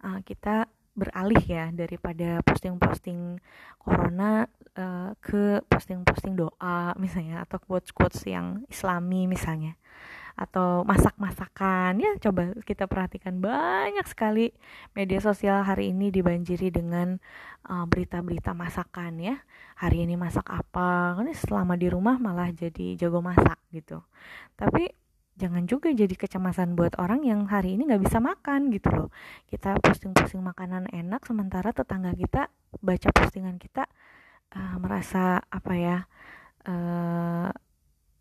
uh, 0.07 0.23
kita 0.23 0.63
beralih 0.95 1.43
ya 1.43 1.71
daripada 1.75 2.39
posting-posting 2.47 3.39
corona 3.75 4.47
uh, 4.79 5.11
ke 5.19 5.59
posting-posting 5.67 6.39
doa 6.39 6.95
misalnya 6.95 7.43
atau 7.43 7.59
quotes-quotes 7.59 8.23
yang 8.31 8.63
islami 8.71 9.27
misalnya 9.27 9.75
atau 10.39 10.87
masak-masakan. 10.87 11.99
Ya 11.99 12.15
coba 12.23 12.55
kita 12.63 12.87
perhatikan 12.87 13.43
banyak 13.43 14.07
sekali 14.07 14.55
media 14.95 15.19
sosial 15.19 15.67
hari 15.67 15.91
ini 15.91 16.07
dibanjiri 16.15 16.71
dengan 16.71 17.19
berita 17.67 18.23
berita-berita 18.23 18.55
masakan 18.55 19.19
ya. 19.19 19.35
Hari 19.75 20.07
ini 20.07 20.15
masak 20.15 20.47
apa? 20.47 21.19
Ini 21.19 21.35
selama 21.35 21.75
di 21.75 21.91
rumah 21.91 22.15
malah 22.15 22.49
jadi 22.55 22.95
jago 22.95 23.19
masak 23.19 23.59
gitu. 23.75 23.99
Tapi 24.55 24.87
jangan 25.39 25.63
juga 25.67 25.91
jadi 25.91 26.11
kecemasan 26.11 26.75
buat 26.75 26.99
orang 26.99 27.23
yang 27.23 27.47
hari 27.47 27.75
ini 27.75 27.87
nggak 27.87 28.03
bisa 28.07 28.19
makan 28.23 28.71
gitu 28.71 28.89
loh. 28.91 29.09
Kita 29.47 29.75
posting-posting 29.79 30.39
makanan 30.39 30.91
enak 30.91 31.23
sementara 31.27 31.75
tetangga 31.75 32.15
kita 32.15 32.47
baca 32.79 33.09
postingan 33.11 33.59
kita 33.59 33.87
uh, 34.55 34.75
merasa 34.79 35.43
apa 35.51 35.73
ya 35.75 35.97
uh, 36.67 37.51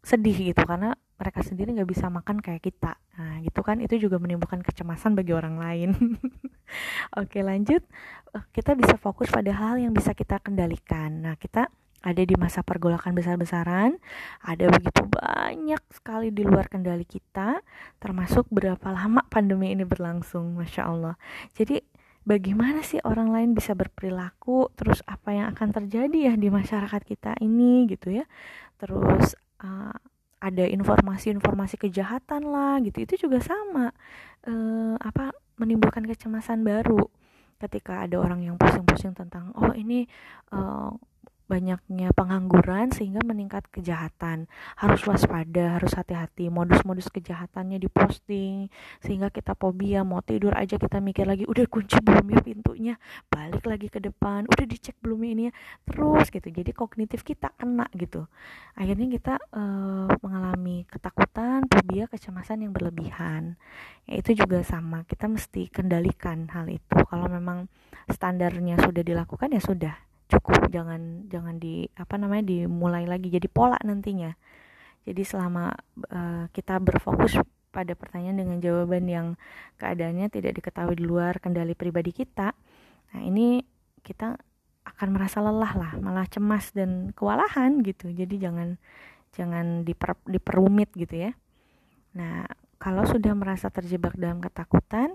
sedih 0.03 0.55
gitu. 0.55 0.63
Karena 0.67 0.95
mereka 1.19 1.43
sendiri 1.43 1.75
nggak 1.75 1.91
bisa 1.91 2.07
makan 2.07 2.39
kayak 2.39 2.63
kita. 2.63 2.95
Nah 3.19 3.43
gitu 3.43 3.61
kan? 3.67 3.83
Itu 3.83 3.99
juga 3.99 4.23
menimbulkan 4.23 4.63
kecemasan 4.63 5.19
bagi 5.19 5.35
orang 5.35 5.59
lain. 5.59 5.91
Oke 7.21 7.43
lanjut. 7.43 7.83
Eh, 8.33 8.45
kita 8.55 8.79
bisa 8.79 8.95
fokus 8.95 9.27
pada 9.29 9.51
hal 9.51 9.83
yang 9.83 9.91
bisa 9.91 10.15
kita 10.15 10.39
kendalikan. 10.39 11.27
Nah 11.27 11.35
kita 11.35 11.67
ada 11.99 12.23
di 12.23 12.35
masa 12.39 12.63
pergolakan 12.63 13.11
besar-besaran, 13.11 13.99
ada 14.47 14.65
begitu 14.71 15.03
banyak 15.11 15.83
sekali 15.91 16.31
di 16.31 16.47
luar 16.47 16.71
kendali 16.71 17.03
kita, 17.03 17.59
termasuk 17.99 18.47
berapa 18.55 18.87
lama 18.95 19.27
pandemi 19.27 19.75
ini 19.75 19.83
berlangsung, 19.83 20.55
masya 20.55 20.87
Allah. 20.87 21.15
Jadi 21.59 21.83
bagaimana 22.23 22.87
sih 22.87 23.03
orang 23.03 23.35
lain 23.35 23.51
bisa 23.51 23.75
berperilaku, 23.75 24.71
terus 24.79 25.03
apa 25.11 25.35
yang 25.35 25.47
akan 25.51 25.75
terjadi 25.75 26.33
ya 26.33 26.35
di 26.39 26.49
masyarakat 26.55 27.03
kita 27.03 27.35
ini 27.43 27.91
gitu 27.91 28.15
ya, 28.15 28.25
terus 28.79 29.35
uh, 29.67 29.99
ada 30.39 30.65
informasi-informasi 30.67 31.77
kejahatan 31.79 32.47
lah 32.47 32.79
gitu, 32.83 33.03
itu 33.05 33.29
juga 33.29 33.43
sama. 33.43 33.91
uh, 34.47 34.95
apa 35.03 35.35
menimbulkan 35.59 36.07
kecemasan 36.07 36.63
baru 36.63 37.11
ketika 37.59 38.07
ada 38.07 38.23
orang 38.23 38.47
yang 38.47 38.55
pusing-pusing 38.55 39.19
tentang 39.19 39.51
oh 39.59 39.75
ini 39.75 40.07
uh, 40.55 40.95
banyaknya 41.49 42.13
pengangguran 42.13 42.93
sehingga 42.93 43.25
meningkat 43.25 43.65
kejahatan. 43.73 44.47
Harus 44.77 45.03
waspada, 45.09 45.81
harus 45.81 45.97
hati-hati. 45.97 46.53
Modus-modus 46.53 47.09
kejahatannya 47.09 47.81
diposting 47.81 48.69
sehingga 49.01 49.33
kita 49.33 49.57
fobia, 49.57 50.05
mau 50.05 50.21
tidur 50.21 50.53
aja 50.53 50.77
kita 50.77 51.01
mikir 51.01 51.25
lagi, 51.25 51.49
udah 51.49 51.65
kunci 51.67 51.97
belum 52.05 52.29
ya 52.29 52.41
pintunya, 52.45 52.95
balik 53.33 53.65
lagi 53.65 53.89
ke 53.89 53.99
depan, 53.99 54.45
udah 54.45 54.67
dicek 54.69 55.01
belum 55.01 55.21
ini 55.25 55.43
ya, 55.49 55.53
terus 55.89 56.29
gitu. 56.29 56.49
Jadi 56.53 56.71
kognitif 56.77 57.25
kita 57.25 57.51
kena 57.57 57.89
gitu. 57.97 58.29
Akhirnya 58.77 59.09
kita 59.09 59.35
uh, 59.57 60.13
mengalami 60.21 60.85
ketakutan, 60.87 61.65
fobia, 61.67 62.07
kecemasan 62.07 62.69
yang 62.69 62.77
berlebihan. 62.77 63.57
Ya, 64.05 64.21
itu 64.21 64.37
juga 64.37 64.61
sama, 64.61 65.09
kita 65.09 65.27
mesti 65.27 65.73
kendalikan 65.73 66.53
hal 66.53 66.69
itu. 66.69 66.97
Kalau 67.09 67.27
memang 67.27 67.73
standarnya 68.13 68.81
sudah 68.85 69.01
dilakukan 69.01 69.53
ya 69.53 69.61
sudah 69.61 70.08
cukup 70.29 70.69
jangan 70.69 71.27
jangan 71.33 71.57
di 71.57 71.89
apa 71.97 72.21
namanya 72.21 72.45
dimulai 72.45 73.09
lagi 73.09 73.33
jadi 73.33 73.49
pola 73.49 73.81
nantinya. 73.83 74.37
Jadi 75.09 75.23
selama 75.25 75.73
uh, 76.13 76.53
kita 76.53 76.77
berfokus 76.85 77.41
pada 77.73 77.97
pertanyaan 77.97 78.45
dengan 78.45 78.59
jawaban 78.61 79.05
yang 79.09 79.27
keadaannya 79.81 80.29
tidak 80.33 80.61
diketahui 80.61 80.97
di 80.97 81.05
luar 81.05 81.37
kendali 81.39 81.77
pribadi 81.77 82.11
kita 82.17 82.57
nah 83.09 83.25
ini 83.25 83.65
kita 84.05 84.37
akan 84.85 85.09
merasa 85.13 85.41
lelah 85.45 85.73
lah 85.77 85.93
malah 86.01 86.25
cemas 86.29 86.73
dan 86.73 87.13
kewalahan 87.13 87.85
gitu. 87.85 88.09
Jadi 88.09 88.41
jangan 88.41 88.81
jangan 89.37 89.85
diper, 89.85 90.17
diperumit 90.25 90.89
gitu 90.97 91.29
ya. 91.29 91.33
Nah 92.17 92.49
kalau 92.81 93.05
sudah 93.05 93.37
merasa 93.37 93.69
terjebak 93.69 94.17
dalam 94.17 94.41
ketakutan 94.41 95.13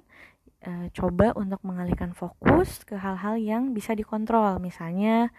uh, 0.63 0.87
coba 0.95 1.35
untuk 1.35 1.59
mengalihkan 1.67 2.15
fokus 2.15 2.83
ke 2.87 2.95
hal-hal 2.95 3.35
yang 3.39 3.75
bisa 3.75 3.93
dikontrol. 3.93 4.57
Misalnya 4.63 5.29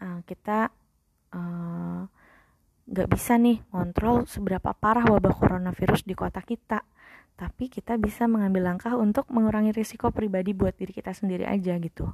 uh, 0.00 0.22
kita 0.24 0.70
eh, 1.30 2.00
nggak 2.90 3.08
bisa 3.10 3.38
nih 3.38 3.62
kontrol 3.70 4.26
seberapa 4.26 4.74
parah 4.74 5.06
wabah 5.06 5.34
coronavirus 5.34 6.02
di 6.02 6.14
kota 6.18 6.42
kita. 6.42 6.82
Tapi 7.38 7.72
kita 7.72 7.96
bisa 7.96 8.28
mengambil 8.28 8.74
langkah 8.74 8.98
untuk 8.98 9.30
mengurangi 9.32 9.72
risiko 9.72 10.12
pribadi 10.12 10.52
buat 10.52 10.76
diri 10.76 10.92
kita 10.92 11.14
sendiri 11.14 11.48
aja 11.48 11.78
gitu. 11.78 12.10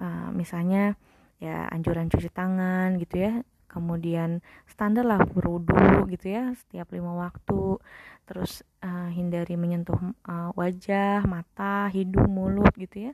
Uh, 0.00 0.32
misalnya 0.32 0.96
ya 1.40 1.68
anjuran 1.72 2.08
cuci 2.12 2.28
tangan 2.32 3.00
gitu 3.00 3.16
ya 3.20 3.32
kemudian 3.70 4.42
standar 4.66 5.06
lah 5.06 5.22
berwudu 5.22 6.10
gitu 6.10 6.34
ya 6.34 6.50
setiap 6.58 6.90
lima 6.90 7.14
waktu. 7.14 7.78
Terus 8.26 8.66
uh, 8.82 9.08
hindari 9.14 9.54
menyentuh 9.54 9.98
uh, 10.26 10.50
wajah 10.58 11.22
mata 11.30 11.86
hidung 11.94 12.26
mulut 12.34 12.74
gitu 12.74 13.10
ya. 13.10 13.12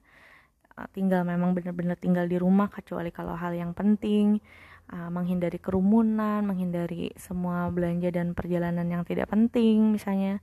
Uh, 0.72 0.88
tinggal 0.96 1.28
memang 1.28 1.52
benar-benar 1.52 2.00
tinggal 2.00 2.24
di 2.24 2.40
rumah 2.40 2.72
kecuali 2.72 3.12
kalau 3.12 3.36
hal 3.36 3.52
yang 3.52 3.76
penting. 3.76 4.40
Uh, 4.86 5.10
menghindari 5.10 5.58
kerumunan 5.58 6.46
menghindari 6.46 7.10
semua 7.18 7.66
belanja 7.74 8.06
dan 8.14 8.38
perjalanan 8.38 8.86
yang 8.86 9.02
tidak 9.02 9.26
penting 9.26 9.98
misalnya 9.98 10.38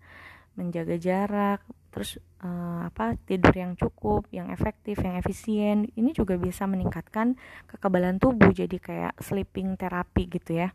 menjaga 0.53 0.95
jarak 1.01 1.61
terus 1.93 2.17
uh, 2.41 2.89
apa 2.89 3.13
tidur 3.29 3.53
yang 3.53 3.77
cukup, 3.77 4.25
yang 4.33 4.49
efektif, 4.49 4.97
yang 5.05 5.13
efisien 5.21 5.85
ini 5.93 6.09
juga 6.09 6.41
bisa 6.41 6.65
meningkatkan 6.65 7.37
kekebalan 7.69 8.17
tubuh 8.17 8.49
jadi 8.49 8.81
kayak 8.81 9.13
sleeping 9.21 9.77
terapi 9.77 10.25
gitu 10.25 10.57
ya. 10.65 10.73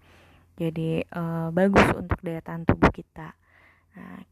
Jadi 0.55 1.03
uh, 1.11 1.51
bagus 1.51 1.87
untuk 1.95 2.23
daya 2.23 2.39
tahan 2.39 2.63
tubuh 2.63 2.91
kita. 2.95 3.35
Nah, 3.99 4.23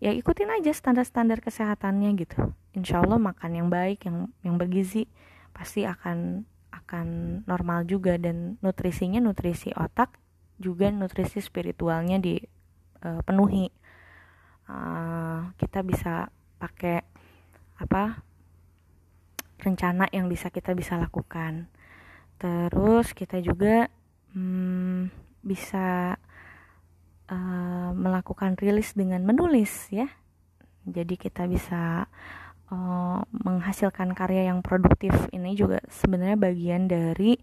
ya 0.00 0.16
ikutin 0.16 0.48
aja 0.48 0.72
standar-standar 0.72 1.44
kesehatannya 1.44 2.08
gitu. 2.16 2.56
Insya 2.72 3.04
Allah 3.04 3.20
makan 3.20 3.52
yang 3.60 3.68
baik, 3.68 4.08
yang 4.08 4.32
yang 4.40 4.56
bergizi 4.56 5.04
pasti 5.52 5.84
akan 5.84 6.48
akan 6.72 7.06
normal 7.44 7.84
juga 7.84 8.16
dan 8.16 8.56
nutrisinya 8.64 9.20
nutrisi 9.20 9.76
otak 9.76 10.16
juga 10.56 10.88
nutrisi 10.88 11.44
spiritualnya 11.44 12.16
dipenuhi. 12.16 13.68
Uh, 13.68 13.79
uh, 14.70 15.50
kita 15.58 15.82
bisa 15.82 16.30
pakai 16.62 17.02
apa 17.80 18.22
rencana 19.60 20.06
yang 20.14 20.30
bisa 20.30 20.48
kita 20.48 20.72
bisa 20.72 20.96
lakukan. 20.96 21.68
Terus 22.40 23.12
kita 23.12 23.42
juga 23.44 23.92
hmm, 24.32 25.12
bisa 25.44 26.16
uh, 27.28 27.90
melakukan 27.92 28.56
rilis 28.56 28.96
dengan 28.96 29.20
menulis 29.26 29.92
ya. 29.92 30.08
Jadi 30.88 31.20
kita 31.20 31.44
bisa 31.44 32.08
uh, 32.72 33.20
menghasilkan 33.28 34.16
karya 34.16 34.48
yang 34.48 34.64
produktif. 34.64 35.12
Ini 35.28 35.52
juga 35.52 35.84
sebenarnya 35.92 36.40
bagian 36.40 36.88
dari 36.88 37.36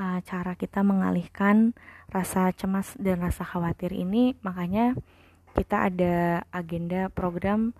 uh, 0.00 0.24
cara 0.24 0.56
kita 0.56 0.80
mengalihkan 0.80 1.76
rasa 2.08 2.48
cemas 2.56 2.96
dan 2.96 3.20
rasa 3.20 3.44
khawatir 3.44 3.92
ini. 3.92 4.32
Makanya 4.40 4.96
kita 5.54 5.90
ada 5.90 6.44
agenda 6.50 7.08
program 7.12 7.74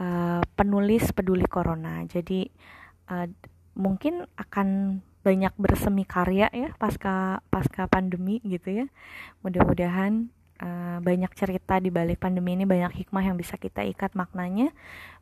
uh, 0.00 0.42
penulis 0.54 1.10
peduli 1.14 1.46
corona. 1.46 2.02
Jadi 2.06 2.48
uh, 3.10 3.26
mungkin 3.74 4.26
akan 4.38 5.00
banyak 5.24 5.56
bersemi 5.56 6.04
karya 6.04 6.52
ya 6.52 6.76
pasca 6.76 7.40
pasca 7.48 7.88
pandemi 7.88 8.44
gitu 8.44 8.84
ya. 8.84 8.86
Mudah-mudahan 9.40 10.28
uh, 10.60 10.98
banyak 11.00 11.32
cerita 11.32 11.80
di 11.80 11.88
balik 11.88 12.20
pandemi 12.20 12.54
ini 12.54 12.68
banyak 12.68 12.92
hikmah 13.04 13.24
yang 13.24 13.40
bisa 13.40 13.56
kita 13.56 13.80
ikat 13.88 14.12
maknanya, 14.12 14.70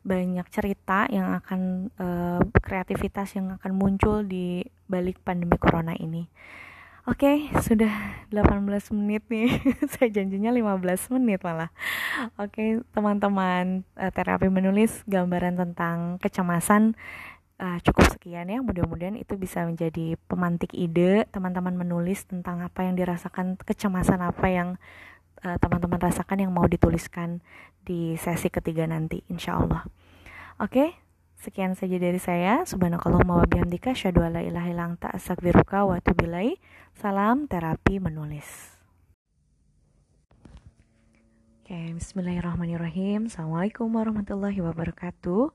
banyak 0.02 0.44
cerita 0.50 1.07
yang 1.07 1.38
akan 1.38 1.92
uh, 2.02 2.42
kreativitas 2.61 3.38
yang 3.38 3.55
akan 3.57 3.72
muncul 3.78 4.26
di 4.26 4.66
balik 4.90 5.22
pandemi 5.22 5.55
corona 5.57 5.94
ini. 5.94 6.26
Oke, 7.03 7.51
okay, 7.51 7.67
sudah 7.67 7.91
18 8.31 8.62
menit 8.95 9.27
nih. 9.27 9.51
Saya 9.91 10.07
janjinya 10.23 10.55
15 10.55 11.11
menit 11.19 11.43
malah. 11.43 11.75
Oke, 12.38 12.55
okay, 12.55 12.71
teman-teman, 12.95 13.83
uh, 13.99 14.11
terapi 14.15 14.47
menulis 14.47 15.03
gambaran 15.11 15.59
tentang 15.59 16.23
kecemasan 16.23 16.95
uh, 17.59 17.83
cukup 17.83 18.07
sekian 18.07 18.47
ya. 18.47 18.62
Mudah-mudahan 18.62 19.19
itu 19.19 19.35
bisa 19.35 19.67
menjadi 19.67 20.15
pemantik 20.31 20.79
ide 20.79 21.27
teman-teman 21.35 21.75
menulis 21.75 22.23
tentang 22.23 22.62
apa 22.62 22.87
yang 22.87 22.95
dirasakan, 22.95 23.59
kecemasan 23.59 24.23
apa 24.23 24.47
yang 24.47 24.69
uh, 25.43 25.59
teman-teman 25.59 25.99
rasakan 25.99 26.38
yang 26.38 26.55
mau 26.55 26.71
dituliskan 26.71 27.43
di 27.83 28.15
sesi 28.15 28.47
ketiga 28.47 28.87
nanti, 28.87 29.27
insya 29.27 29.59
Allah. 29.59 29.83
Oke, 30.62 30.71
okay, 30.71 30.88
Sekian 31.42 31.74
saja 31.74 31.98
dari 31.98 32.22
saya. 32.22 32.62
Subhanakallahumma 32.62 33.42
wa 33.42 33.46
bihamdika 33.50 33.98
asyhadu 33.98 34.22
alla 34.22 34.46
ilaha 34.46 34.70
illa 34.70 34.87
anta 34.87 35.11
astaghfiruka 35.11 35.83
wa 35.83 35.98
atubu 35.98 36.31
Salam 36.94 37.50
terapi 37.50 37.98
menulis. 37.98 38.46
Oke, 41.59 41.98
bismillahirrahmanirrahim. 41.98 43.26
Assalamualaikum 43.26 43.90
warahmatullahi 43.90 44.62
wabarakatuh. 44.62 45.50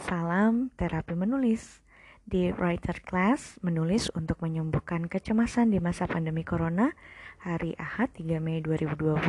Salam 0.00 0.72
terapi 0.80 1.12
menulis. 1.12 1.84
Di 2.24 2.48
Writer 2.56 3.04
Class, 3.04 3.60
menulis 3.60 4.08
untuk 4.16 4.40
menyembuhkan 4.40 5.12
kecemasan 5.12 5.68
di 5.68 5.76
masa 5.76 6.08
pandemi 6.08 6.40
Corona, 6.40 6.96
hari 7.44 7.76
Ahad 7.76 8.16
3 8.16 8.40
Mei 8.40 8.64
2020, 8.64 9.20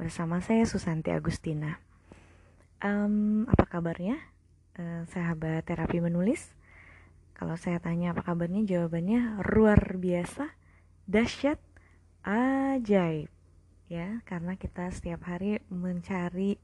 bersama 0.00 0.40
saya 0.40 0.64
Susanti 0.64 1.12
Agustina. 1.12 1.76
Um, 2.80 3.44
apa 3.52 3.68
kabarnya? 3.68 4.31
Eh, 4.72 5.04
sahabat 5.12 5.68
terapi 5.68 6.00
menulis 6.00 6.56
kalau 7.36 7.60
saya 7.60 7.76
tanya 7.76 8.16
apa 8.16 8.24
kabarnya 8.24 8.64
jawabannya 8.64 9.36
luar 9.52 10.00
biasa 10.00 10.48
dahsyat 11.04 11.60
ajaib. 12.24 13.28
Ya 13.92 14.24
karena 14.24 14.56
kita 14.56 14.88
setiap 14.88 15.28
hari 15.28 15.60
mencari 15.68 16.56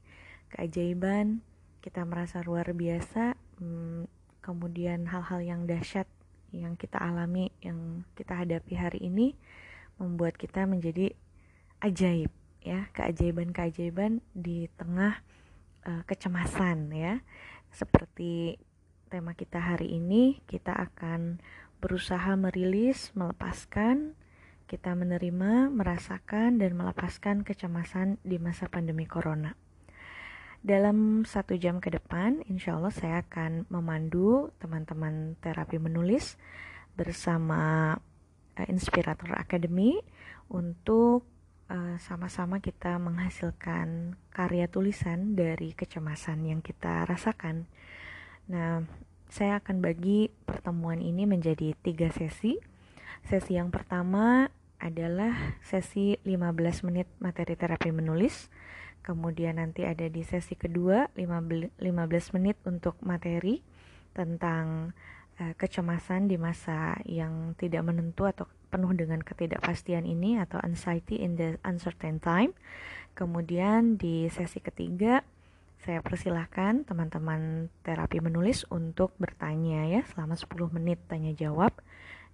keajaiban 0.49 1.45
kita 1.85 2.01
merasa 2.01 2.41
luar 2.41 2.73
biasa 2.73 3.37
hmm, 3.61 4.09
kemudian 4.41 5.05
hal-hal 5.05 5.45
yang 5.45 5.61
dahsyat 5.69 6.09
yang 6.49 6.73
kita 6.81 6.97
alami 6.97 7.53
yang 7.61 8.09
kita 8.17 8.41
hadapi 8.41 8.73
hari 8.73 9.05
ini 9.05 9.37
membuat 10.01 10.33
kita 10.33 10.65
menjadi 10.65 11.13
ajaib 11.77 12.33
ya. 12.65 12.89
Keajaiban-keajaiban 12.89 14.25
di 14.33 14.65
tengah 14.81 15.21
uh, 15.85 16.01
kecemasan 16.09 16.89
ya 16.89 17.21
seperti 17.73 18.57
tema 19.09 19.33
kita 19.33 19.57
hari 19.57 19.97
ini, 19.97 20.41
kita 20.45 20.71
akan 20.73 21.41
berusaha 21.81 22.35
merilis, 22.35 23.09
melepaskan, 23.15 24.13
kita 24.69 24.93
menerima, 24.93 25.73
merasakan, 25.73 26.61
dan 26.61 26.77
melepaskan 26.77 27.41
kecemasan 27.41 28.21
di 28.21 28.37
masa 28.37 28.69
pandemi 28.69 29.09
corona. 29.09 29.57
Dalam 30.59 31.23
satu 31.23 31.55
jam 31.55 31.79
ke 31.79 31.87
depan, 31.87 32.43
insya 32.45 32.75
Allah 32.75 32.91
saya 32.91 33.23
akan 33.23 33.65
memandu 33.71 34.51
teman-teman 34.59 35.39
terapi 35.39 35.79
menulis 35.79 36.35
bersama 36.99 37.95
uh, 38.59 38.67
Inspirator 38.67 39.39
Academy 39.39 39.95
untuk 40.51 41.23
uh, 41.69 41.95
sama-sama 42.01 42.59
kita 42.59 42.97
menghasilkan 42.97 44.17
karya 44.33 44.65
tulisan 44.67 45.37
dari 45.37 45.71
kecemasan 45.77 46.43
yang 46.49 46.59
kita 46.59 47.05
rasakan. 47.05 47.69
Nah, 48.49 48.83
saya 49.29 49.61
akan 49.61 49.79
bagi 49.79 50.33
pertemuan 50.49 50.99
ini 50.99 51.29
menjadi 51.29 51.77
tiga 51.85 52.09
sesi. 52.09 52.57
Sesi 53.29 53.55
yang 53.61 53.69
pertama 53.69 54.49
adalah 54.81 55.59
sesi 55.61 56.17
15 56.25 56.87
menit 56.89 57.07
materi 57.21 57.53
terapi 57.53 57.93
menulis. 57.93 58.49
Kemudian 59.05 59.61
nanti 59.61 59.85
ada 59.85 60.09
di 60.09 60.25
sesi 60.25 60.57
kedua 60.57 61.07
15 61.15 62.35
menit 62.35 62.57
untuk 62.65 62.97
materi 63.05 63.61
tentang 64.11 64.91
uh, 65.39 65.53
kecemasan 65.55 66.25
di 66.25 66.35
masa 66.35 66.97
yang 67.05 67.53
tidak 67.55 67.85
menentu 67.85 68.25
atau 68.25 68.49
penuh 68.69 68.93
dengan 68.93 69.19
ketidakpastian 69.19 70.05
ini 70.05 70.37
atau 70.37 70.61
anxiety 70.61 71.19
in 71.19 71.35
the 71.35 71.57
uncertain 71.65 72.21
time. 72.21 72.53
Kemudian 73.17 73.97
di 73.97 74.29
sesi 74.31 74.61
ketiga 74.63 75.25
saya 75.79 76.03
persilahkan 76.03 76.83
teman-teman 76.83 77.71
terapi 77.87 78.19
menulis 78.19 78.67
untuk 78.69 79.15
bertanya 79.17 79.87
ya 79.87 80.01
selama 80.11 80.35
10 80.35 80.75
menit 80.75 80.99
tanya 81.07 81.31
jawab 81.33 81.71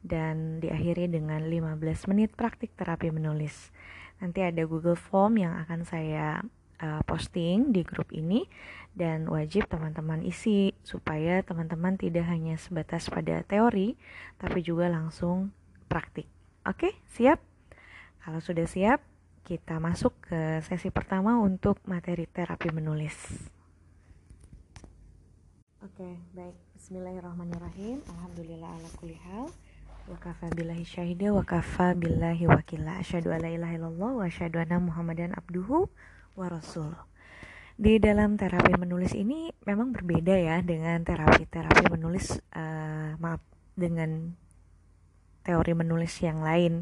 dan 0.06 0.62
diakhiri 0.62 1.10
dengan 1.10 1.46
15 1.46 2.10
menit 2.14 2.34
praktik 2.34 2.74
terapi 2.78 3.10
menulis. 3.10 3.74
Nanti 4.22 4.46
ada 4.46 4.66
Google 4.66 4.98
Form 4.98 5.42
yang 5.42 5.58
akan 5.66 5.82
saya 5.86 6.42
uh, 6.82 7.02
posting 7.06 7.72
di 7.72 7.82
grup 7.86 8.10
ini 8.12 8.48
dan 8.96 9.28
wajib 9.28 9.68
teman-teman 9.68 10.24
isi 10.24 10.72
supaya 10.82 11.44
teman-teman 11.44 12.00
tidak 12.00 12.26
hanya 12.32 12.56
sebatas 12.56 13.12
pada 13.12 13.44
teori 13.44 14.00
tapi 14.40 14.64
juga 14.64 14.88
langsung 14.88 15.52
praktik. 15.86 16.28
Oke, 16.66 16.98
siap? 17.14 17.40
Kalau 18.26 18.42
sudah 18.42 18.66
siap, 18.66 19.06
kita 19.46 19.78
masuk 19.78 20.18
ke 20.26 20.66
sesi 20.66 20.90
pertama 20.90 21.38
untuk 21.38 21.78
materi 21.86 22.26
terapi 22.26 22.74
menulis. 22.74 23.14
Oke, 25.86 26.18
baik. 26.34 26.58
Bismillahirrahmanirrahim. 26.74 28.02
Alhamdulillah 28.10 28.70
ala 28.74 28.90
kulli 28.98 29.18
hal. 29.30 29.46
Wa 30.10 30.18
kafa 30.18 30.50
billahi 30.54 30.86
syahida 30.86 31.30
wa 31.30 31.46
kafa 31.46 31.94
billahi 31.94 32.50
wakila. 32.50 33.02
Asyhadu 33.02 33.30
alla 33.30 33.50
ilaha 33.50 33.74
illallah 33.78 34.12
wa 34.18 34.24
asyhadu 34.26 34.58
anna 34.58 34.82
Muhammadan 34.82 35.38
abduhu 35.38 35.90
wa. 36.38 36.50
Di 37.76 38.00
dalam 38.00 38.40
terapi 38.40 38.74
menulis 38.80 39.12
ini 39.14 39.52
memang 39.68 39.92
berbeda 39.92 40.32
ya 40.32 40.64
dengan 40.64 41.04
terapi-terapi 41.04 41.92
menulis 41.92 42.40
uh, 42.56 43.20
maaf 43.20 43.44
dengan 43.76 44.32
teori 45.46 45.78
menulis 45.78 46.18
yang 46.26 46.42
lain 46.42 46.82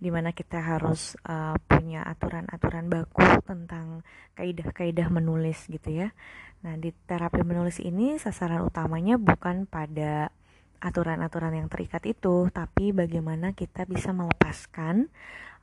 di 0.00 0.08
mana 0.08 0.32
kita 0.32 0.64
harus 0.64 1.12
uh, 1.28 1.52
punya 1.68 2.00
aturan-aturan 2.08 2.88
baku 2.88 3.44
tentang 3.44 4.00
kaidah-kaidah 4.32 5.12
menulis 5.12 5.68
gitu 5.68 5.92
ya. 5.92 6.16
Nah, 6.64 6.80
di 6.80 6.96
terapi 7.04 7.44
menulis 7.44 7.84
ini 7.84 8.16
sasaran 8.16 8.64
utamanya 8.64 9.20
bukan 9.20 9.68
pada 9.68 10.32
aturan-aturan 10.80 11.52
yang 11.52 11.68
terikat 11.68 12.00
itu, 12.08 12.48
tapi 12.48 12.96
bagaimana 12.96 13.52
kita 13.52 13.84
bisa 13.84 14.16
melepaskan 14.16 15.12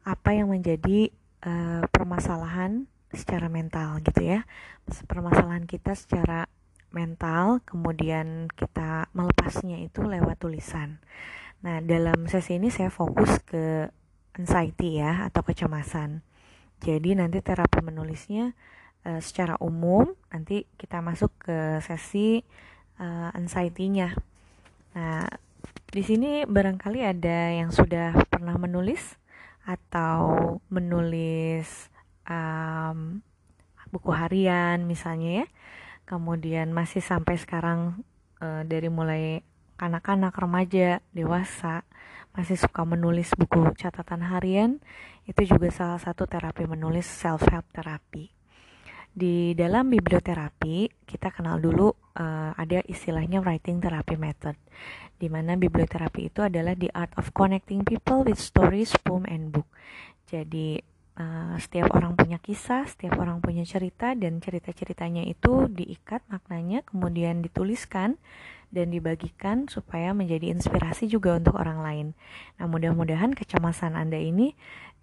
apa 0.06 0.38
yang 0.38 0.54
menjadi 0.54 1.10
uh, 1.42 1.82
permasalahan 1.90 2.86
secara 3.12 3.48
mental 3.48 4.04
gitu 4.04 4.22
ya 4.24 4.44
permasalahan 5.08 5.64
kita 5.64 5.96
secara 5.96 6.48
mental 6.92 7.64
kemudian 7.64 8.52
kita 8.56 9.08
melepasnya 9.16 9.84
itu 9.84 10.04
lewat 10.04 10.40
tulisan 10.40 11.00
nah 11.66 11.82
dalam 11.82 12.30
sesi 12.30 12.62
ini 12.62 12.70
saya 12.70 12.94
fokus 12.94 13.42
ke 13.44 13.90
anxiety 14.38 15.02
ya 15.02 15.26
atau 15.28 15.42
kecemasan. 15.42 16.22
Jadi 16.78 17.18
nanti 17.18 17.42
terapi 17.42 17.82
menulisnya 17.82 18.54
uh, 19.06 19.18
secara 19.18 19.58
umum 19.58 20.14
nanti 20.30 20.70
kita 20.78 21.02
masuk 21.02 21.34
ke 21.42 21.82
sesi 21.82 22.46
uh, 23.02 23.34
anxiety-nya. 23.34 24.14
Nah 24.94 25.26
di 25.90 26.04
sini 26.06 26.46
barangkali 26.46 27.02
ada 27.02 27.40
yang 27.58 27.74
sudah 27.74 28.14
pernah 28.30 28.54
menulis 28.62 29.18
atau 29.66 30.62
menulis 30.70 31.90
um, 32.30 33.20
buku 33.90 34.12
harian 34.14 34.86
misalnya 34.86 35.44
ya. 35.44 35.48
Kemudian 36.08 36.72
masih 36.72 37.04
sampai 37.04 37.36
sekarang 37.36 38.00
uh, 38.40 38.64
dari 38.64 38.88
mulai 38.88 39.44
anak-anak 39.78 40.34
remaja 40.36 41.00
dewasa 41.14 41.86
masih 42.38 42.58
suka 42.58 42.86
menulis 42.86 43.34
buku 43.34 43.74
catatan 43.78 44.22
harian 44.22 44.78
itu 45.26 45.58
juga 45.58 45.74
salah 45.74 45.98
satu 45.98 46.30
terapi 46.30 46.70
menulis 46.70 47.06
self 47.06 47.42
help 47.50 47.66
terapi 47.74 48.30
di 49.18 49.58
dalam 49.58 49.90
biblioterapi 49.90 51.08
kita 51.10 51.34
kenal 51.34 51.58
dulu 51.58 51.90
uh, 51.90 52.54
ada 52.54 52.86
istilahnya 52.86 53.42
writing 53.42 53.82
therapy 53.82 54.14
method 54.14 54.54
di 55.18 55.26
mana 55.26 55.58
biblioterapi 55.58 56.30
itu 56.30 56.46
adalah 56.46 56.78
the 56.78 56.94
art 56.94 57.10
of 57.18 57.34
connecting 57.34 57.82
people 57.82 58.22
with 58.22 58.38
stories, 58.38 58.94
poem, 59.02 59.26
and 59.26 59.50
book. 59.50 59.66
Jadi 60.30 60.98
Uh, 61.18 61.58
setiap 61.58 61.98
orang 61.98 62.14
punya 62.14 62.38
kisah, 62.38 62.86
setiap 62.86 63.18
orang 63.18 63.42
punya 63.42 63.66
cerita, 63.66 64.14
dan 64.14 64.38
cerita-ceritanya 64.38 65.26
itu 65.26 65.66
diikat 65.66 66.22
maknanya, 66.30 66.86
kemudian 66.86 67.42
dituliskan 67.42 68.22
dan 68.68 68.92
dibagikan 68.92 69.66
supaya 69.72 70.12
menjadi 70.12 70.52
inspirasi 70.52 71.08
juga 71.08 71.40
untuk 71.40 71.56
orang 71.56 71.80
lain. 71.80 72.08
Nah, 72.60 72.68
mudah-mudahan 72.68 73.32
kecemasan 73.32 73.96
Anda 73.96 74.20
ini 74.20 74.54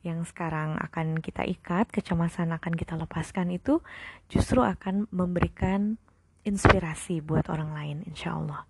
yang 0.05 0.21
sekarang 0.29 0.77
akan 0.85 1.25
kita 1.25 1.49
ikat, 1.49 1.89
kecemasan 1.89 2.53
akan 2.53 2.77
kita 2.77 2.93
lepaskan 2.95 3.49
itu 3.49 3.81
justru 4.29 4.61
akan 4.61 5.09
memberikan 5.09 5.97
inspirasi 6.45 7.25
buat 7.25 7.49
orang 7.49 7.73
lain, 7.73 7.97
insya 8.05 8.37
Allah. 8.37 8.69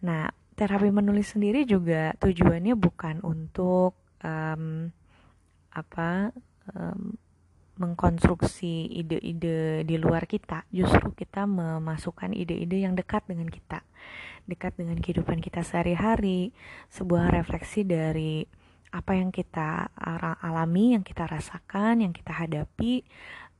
Nah, 0.00 0.32
terapi 0.56 0.88
menulis 0.88 1.36
sendiri 1.36 1.68
juga 1.68 2.16
tujuannya 2.16 2.72
bukan 2.72 3.20
untuk 3.20 3.96
um, 4.24 4.88
apa 5.72 6.32
um, 6.72 7.16
mengkonstruksi 7.82 8.86
ide-ide 8.94 9.82
di 9.82 9.96
luar 9.98 10.30
kita, 10.30 10.62
justru 10.70 11.10
kita 11.10 11.50
memasukkan 11.50 12.30
ide-ide 12.30 12.86
yang 12.86 12.94
dekat 12.94 13.26
dengan 13.26 13.50
kita, 13.50 13.82
dekat 14.46 14.78
dengan 14.78 15.02
kehidupan 15.02 15.42
kita 15.42 15.66
sehari-hari, 15.66 16.54
sebuah 16.94 17.34
refleksi 17.34 17.82
dari 17.82 18.46
apa 18.92 19.18
yang 19.18 19.34
kita 19.34 19.90
alami, 20.44 20.94
yang 20.94 21.02
kita 21.02 21.26
rasakan, 21.26 22.04
yang 22.04 22.12
kita 22.12 22.30
hadapi, 22.30 23.02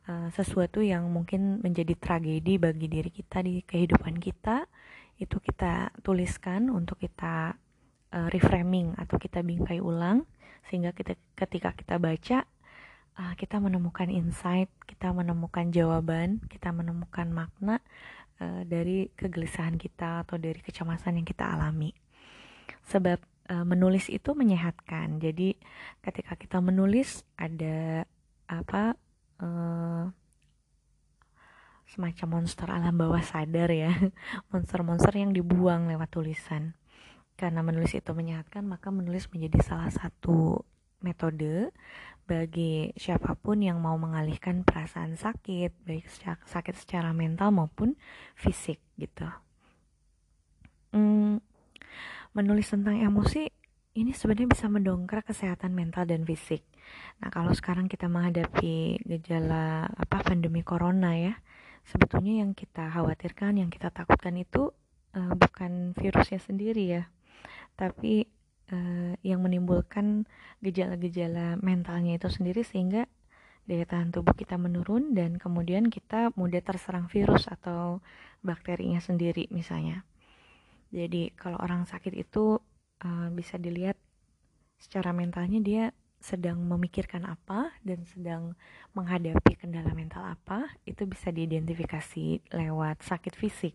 uh, 0.06 0.28
sesuatu 0.30 0.84
yang 0.84 1.08
mungkin 1.08 1.58
menjadi 1.64 1.96
tragedi 1.96 2.60
bagi 2.60 2.86
diri 2.86 3.08
kita 3.08 3.40
di 3.40 3.64
kehidupan 3.64 4.20
kita, 4.20 4.68
itu 5.16 5.40
kita 5.40 5.90
tuliskan 6.04 6.68
untuk 6.68 7.00
kita 7.00 7.56
uh, 8.12 8.28
reframing 8.28 8.92
atau 9.00 9.16
kita 9.16 9.40
bingkai 9.40 9.80
ulang, 9.80 10.28
sehingga 10.68 10.92
kita 10.92 11.16
ketika 11.34 11.72
kita 11.72 11.96
baca 11.96 12.44
uh, 13.18 13.34
kita 13.36 13.60
menemukan 13.60 14.08
insight, 14.08 14.68
kita 14.88 15.12
menemukan 15.12 15.68
jawaban, 15.72 16.40
kita 16.48 16.72
menemukan 16.72 17.28
makna 17.28 17.80
uh, 18.40 18.62
dari 18.64 19.10
kegelisahan 19.12 19.76
kita 19.76 20.24
atau 20.24 20.40
dari 20.40 20.60
kecemasan 20.60 21.20
yang 21.20 21.26
kita 21.26 21.44
alami. 21.44 21.92
Sebab 22.88 23.18
uh, 23.52 23.64
menulis 23.66 24.08
itu 24.08 24.32
menyehatkan. 24.32 25.20
Jadi 25.20 25.56
ketika 26.00 26.38
kita 26.38 26.58
menulis 26.62 27.26
ada 27.36 28.06
apa 28.48 28.96
uh, 29.40 30.04
semacam 31.92 32.40
monster 32.40 32.68
alam 32.72 32.96
bawah 32.96 33.20
sadar 33.20 33.68
ya, 33.68 33.92
monster-monster 34.50 35.12
yang 35.12 35.36
dibuang 35.36 35.92
lewat 35.92 36.08
tulisan. 36.08 36.72
Karena 37.36 37.60
menulis 37.64 37.92
itu 37.92 38.12
menyehatkan, 38.12 38.64
maka 38.64 38.88
menulis 38.88 39.28
menjadi 39.32 39.60
salah 39.60 39.90
satu 39.92 40.62
metode 41.04 41.70
bagi 42.22 42.94
siapa 42.96 43.34
pun 43.34 43.60
yang 43.60 43.82
mau 43.82 43.98
mengalihkan 43.98 44.62
perasaan 44.62 45.18
sakit, 45.18 45.84
baik 45.84 46.06
sakit 46.46 46.74
secara 46.78 47.10
mental 47.10 47.50
maupun 47.50 47.98
fisik 48.38 48.78
gitu. 48.96 49.26
Hmm, 50.94 51.42
menulis 52.32 52.70
tentang 52.70 52.96
emosi 52.96 53.50
ini 53.92 54.16
sebenarnya 54.16 54.48
bisa 54.48 54.66
mendongkrak 54.72 55.28
kesehatan 55.28 55.76
mental 55.76 56.08
dan 56.08 56.24
fisik. 56.24 56.64
Nah, 57.20 57.28
kalau 57.28 57.52
sekarang 57.52 57.92
kita 57.92 58.08
menghadapi 58.08 59.04
gejala 59.04 59.84
apa 59.92 60.24
pandemi 60.24 60.64
corona 60.64 61.12
ya, 61.12 61.36
sebetulnya 61.84 62.40
yang 62.40 62.56
kita 62.56 62.88
khawatirkan, 62.88 63.60
yang 63.60 63.68
kita 63.68 63.92
takutkan 63.92 64.40
itu 64.40 64.72
uh, 65.12 65.32
bukan 65.36 65.92
virusnya 65.92 66.40
sendiri 66.40 66.84
ya, 66.88 67.04
tapi 67.76 68.31
uh, 68.72 69.14
yang 69.20 69.44
menimbulkan 69.44 70.24
gejala-gejala 70.64 71.60
mentalnya 71.60 72.16
itu 72.16 72.32
sendiri 72.32 72.64
sehingga 72.64 73.06
daya 73.62 73.86
tahan 73.86 74.10
tubuh 74.10 74.34
kita 74.34 74.58
menurun 74.58 75.14
dan 75.14 75.38
kemudian 75.38 75.86
kita 75.86 76.34
mudah 76.34 76.58
terserang 76.64 77.06
virus 77.06 77.46
atau 77.46 78.02
bakterinya 78.42 78.98
sendiri 78.98 79.46
misalnya. 79.54 80.02
Jadi 80.90 81.30
kalau 81.38 81.62
orang 81.62 81.86
sakit 81.86 82.12
itu 82.12 82.58
uh, 83.06 83.28
bisa 83.30 83.56
dilihat 83.56 83.94
secara 84.82 85.14
mentalnya 85.14 85.62
dia 85.62 85.84
sedang 86.22 86.62
memikirkan 86.62 87.26
apa 87.26 87.74
dan 87.82 88.06
sedang 88.06 88.54
menghadapi 88.94 89.58
kendala 89.58 89.90
mental 89.90 90.22
apa 90.22 90.70
itu 90.86 91.02
bisa 91.06 91.34
diidentifikasi 91.34 92.54
lewat 92.54 93.02
sakit 93.02 93.34
fisik. 93.34 93.74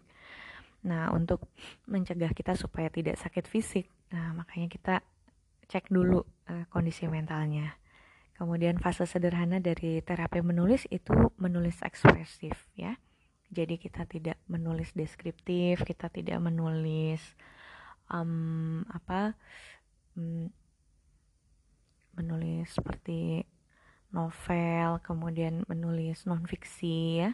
Nah, 0.88 1.12
untuk 1.12 1.44
mencegah 1.90 2.32
kita 2.32 2.56
supaya 2.56 2.88
tidak 2.88 3.20
sakit 3.20 3.44
fisik, 3.44 3.92
nah 4.08 4.32
makanya 4.36 4.68
kita 4.72 4.96
cek 5.68 5.92
dulu 5.92 6.24
uh, 6.48 6.66
kondisi 6.72 7.06
mentalnya. 7.12 7.76
Kemudian 8.38 8.78
fase 8.78 9.10
sederhana 9.10 9.58
dari 9.58 10.00
terapi 10.06 10.46
menulis 10.46 10.86
itu 10.94 11.34
menulis 11.42 11.82
ekspresif 11.82 12.56
ya. 12.78 12.96
Jadi 13.50 13.80
kita 13.80 14.06
tidak 14.06 14.38
menulis 14.46 14.94
deskriptif, 14.94 15.82
kita 15.82 16.12
tidak 16.12 16.38
menulis 16.38 17.24
um, 18.12 18.84
apa 18.92 19.34
um, 20.14 20.52
menulis 22.14 22.70
seperti 22.70 23.48
novel, 24.12 25.00
kemudian 25.04 25.64
menulis 25.66 26.24
non 26.30 26.44
fiksi 26.46 27.24
ya, 27.26 27.32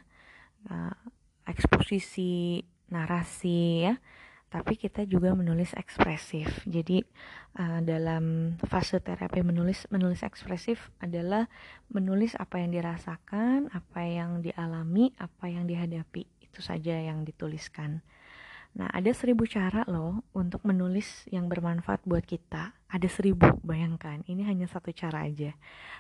uh, 0.69 0.95
eksposisi, 1.49 2.63
narasi 2.93 3.91
ya. 3.91 3.93
Tapi 4.53 4.77
kita 4.77 5.09
juga 5.09 5.33
menulis 5.33 5.73
ekspresif. 5.73 6.61
Jadi 6.69 7.01
uh, 7.57 7.81
dalam 7.81 8.53
fase 8.69 9.01
terapi 9.01 9.41
menulis 9.41 9.89
menulis 9.89 10.21
ekspresif 10.21 10.93
adalah 11.01 11.49
menulis 11.89 12.37
apa 12.37 12.61
yang 12.61 12.69
dirasakan, 12.69 13.73
apa 13.73 14.01
yang 14.05 14.45
dialami, 14.45 15.09
apa 15.17 15.49
yang 15.49 15.65
dihadapi. 15.65 16.29
Itu 16.37 16.61
saja 16.61 17.01
yang 17.01 17.25
dituliskan. 17.25 18.05
Nah, 18.73 18.89
ada 18.89 19.09
seribu 19.13 19.45
cara 19.45 19.85
loh 19.85 20.25
untuk 20.33 20.65
menulis 20.65 21.25
yang 21.29 21.45
bermanfaat 21.45 22.05
buat 22.09 22.25
kita. 22.25 22.73
Ada 22.89 23.05
seribu, 23.09 23.61
bayangkan. 23.61 24.25
Ini 24.25 24.49
hanya 24.49 24.65
satu 24.65 24.89
cara 24.93 25.29
aja. 25.29 25.53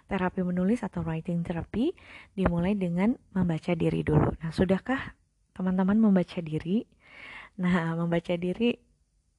Terapi 0.09 0.41
menulis 0.41 0.81
atau 0.81 1.05
writing 1.05 1.45
therapy 1.45 1.93
dimulai 2.33 2.73
dengan 2.73 3.13
membaca 3.33 3.73
diri 3.77 4.01
dulu. 4.01 4.29
Nah, 4.41 4.49
sudahkah 4.49 5.13
teman-teman 5.53 6.01
membaca 6.01 6.41
diri? 6.41 6.85
Nah, 7.61 7.93
membaca 7.93 8.33
diri 8.33 8.73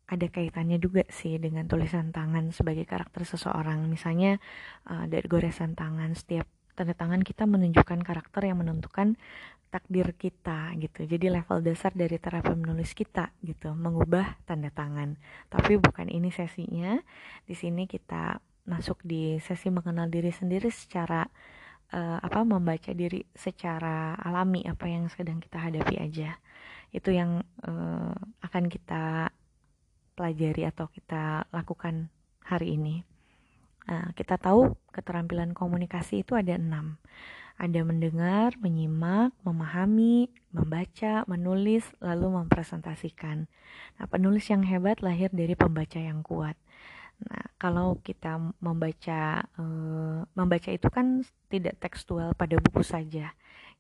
ada 0.05 0.27
kaitannya 0.29 0.77
juga 0.77 1.03
sih 1.09 1.40
dengan 1.40 1.64
tulisan 1.64 2.12
tangan 2.12 2.53
sebagai 2.53 2.85
karakter 2.85 3.24
seseorang. 3.24 3.88
Misalnya 3.88 4.37
uh, 4.87 5.09
dari 5.09 5.24
goresan 5.24 5.72
tangan, 5.72 6.12
setiap 6.12 6.44
tanda 6.77 6.92
tangan 6.92 7.22
kita 7.24 7.48
menunjukkan 7.48 8.03
karakter 8.05 8.50
yang 8.50 8.61
menentukan 8.61 9.16
takdir 9.72 10.14
kita 10.14 10.70
gitu. 10.79 11.03
Jadi 11.03 11.27
level 11.33 11.64
dasar 11.64 11.90
dari 11.96 12.14
terapi 12.20 12.55
menulis 12.55 12.94
kita 12.94 13.35
gitu, 13.42 13.74
mengubah 13.74 14.38
tanda 14.46 14.70
tangan. 14.70 15.18
Tapi 15.50 15.81
bukan 15.83 16.07
ini 16.12 16.31
sesinya. 16.31 17.00
Di 17.42 17.59
sini 17.59 17.90
kita 17.90 18.38
masuk 18.70 19.03
di 19.03 19.42
sesi 19.42 19.68
mengenal 19.68 20.09
diri 20.09 20.31
sendiri 20.31 20.70
secara 20.70 21.27
uh, 21.92 22.18
apa 22.22 22.40
membaca 22.46 22.94
diri 22.94 23.27
secara 23.35 24.14
alami 24.16 24.64
apa 24.64 24.87
yang 24.87 25.11
sedang 25.11 25.42
kita 25.42 25.59
hadapi 25.59 25.96
aja. 26.00 26.38
Itu 26.95 27.11
yang 27.11 27.43
uh, 27.67 28.15
akan 28.39 28.71
kita 28.71 29.35
pelajari 30.15 30.63
atau 30.63 30.87
kita 30.87 31.51
lakukan 31.51 32.07
hari 32.47 32.79
ini. 32.79 33.03
Nah, 33.85 34.15
kita 34.17 34.41
tahu 34.41 34.79
keterampilan 34.95 35.53
komunikasi 35.53 36.23
itu 36.25 36.39
ada 36.39 36.55
enam. 36.57 36.97
Ada 37.55 37.87
mendengar, 37.87 38.55
menyimak, 38.59 39.31
memahami, 39.47 40.31
membaca, 40.51 41.23
menulis, 41.31 41.87
lalu 42.03 42.35
mempresentasikan. 42.43 43.47
Nah, 43.99 44.07
penulis 44.11 44.49
yang 44.51 44.63
hebat 44.67 45.03
lahir 45.05 45.31
dari 45.31 45.55
pembaca 45.55 46.01
yang 46.01 46.23
kuat. 46.23 46.59
Nah, 47.23 47.47
kalau 47.63 48.03
kita 48.03 48.43
membaca 48.59 49.47
e, 49.55 49.65
membaca 50.35 50.71
itu 50.75 50.89
kan 50.91 51.23
tidak 51.47 51.79
tekstual 51.79 52.35
pada 52.35 52.59
buku 52.59 52.83
saja. 52.83 53.31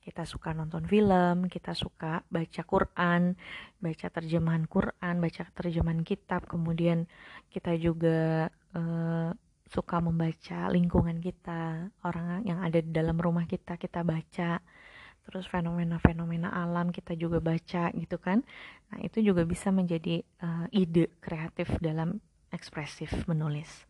Kita 0.04 0.28
suka 0.28 0.52
nonton 0.52 0.84
film, 0.84 1.48
kita 1.48 1.72
suka 1.72 2.20
baca 2.28 2.62
Quran, 2.68 3.32
baca 3.80 4.06
terjemahan 4.12 4.68
Quran, 4.68 5.14
baca 5.16 5.42
terjemahan 5.56 6.04
kitab, 6.04 6.44
kemudian 6.44 7.08
kita 7.48 7.72
juga 7.80 8.52
e, 8.76 8.82
suka 9.72 10.04
membaca 10.04 10.68
lingkungan 10.68 11.24
kita, 11.24 11.88
orang 12.04 12.44
yang 12.44 12.60
ada 12.60 12.84
di 12.84 12.92
dalam 12.92 13.16
rumah 13.16 13.48
kita, 13.48 13.80
kita 13.80 14.04
baca. 14.04 14.60
Terus 15.24 15.48
fenomena-fenomena 15.48 16.52
alam 16.52 16.92
kita 16.92 17.16
juga 17.16 17.40
baca 17.40 17.88
gitu 17.96 18.20
kan. 18.20 18.44
Nah, 18.92 19.00
itu 19.00 19.24
juga 19.24 19.40
bisa 19.48 19.72
menjadi 19.72 20.20
uh, 20.44 20.68
ide 20.68 21.08
kreatif 21.24 21.72
dalam 21.80 22.20
ekspresif 22.52 23.08
menulis. 23.24 23.88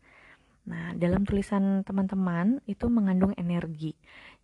Nah, 0.65 0.97
dalam 0.97 1.27
tulisan 1.27 1.85
teman-teman 1.85 2.63
itu 2.65 2.89
mengandung 2.89 3.35
energi. 3.37 3.93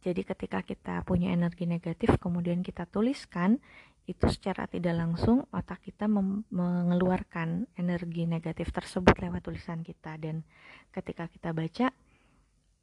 Jadi 0.01 0.21
ketika 0.25 0.65
kita 0.65 1.05
punya 1.05 1.29
energi 1.29 1.69
negatif 1.69 2.17
kemudian 2.17 2.65
kita 2.65 2.89
tuliskan, 2.89 3.61
itu 4.09 4.25
secara 4.27 4.65
tidak 4.65 4.97
langsung 4.97 5.45
otak 5.53 5.85
kita 5.85 6.09
mengeluarkan 6.49 7.69
energi 7.77 8.25
negatif 8.25 8.73
tersebut 8.73 9.13
lewat 9.21 9.45
tulisan 9.45 9.85
kita. 9.85 10.17
Dan 10.17 10.41
ketika 10.89 11.29
kita 11.29 11.53
baca 11.53 11.93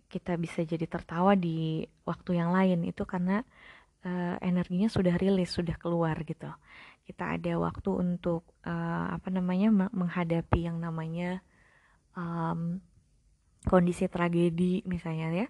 kita 0.09 0.41
bisa 0.41 0.65
jadi 0.65 0.89
tertawa 0.89 1.37
di 1.37 1.85
waktu 2.09 2.41
yang 2.41 2.51
lain. 2.51 2.89
Itu 2.89 3.05
karena 3.05 3.45
uh, 4.03 4.37
energinya 4.41 4.89
sudah 4.89 5.15
rilis 5.21 5.53
sudah 5.53 5.77
keluar 5.77 6.17
gitu. 6.25 6.49
Kita 7.05 7.37
ada 7.37 7.53
waktu 7.61 7.91
untuk 7.93 8.45
uh, 8.65 9.07
apa 9.13 9.29
namanya 9.29 9.89
menghadapi 9.93 10.69
yang 10.69 10.81
namanya 10.81 11.41
um, 12.17 12.81
kondisi 13.67 14.07
tragedi 14.07 14.87
misalnya 14.87 15.29
ya 15.35 15.49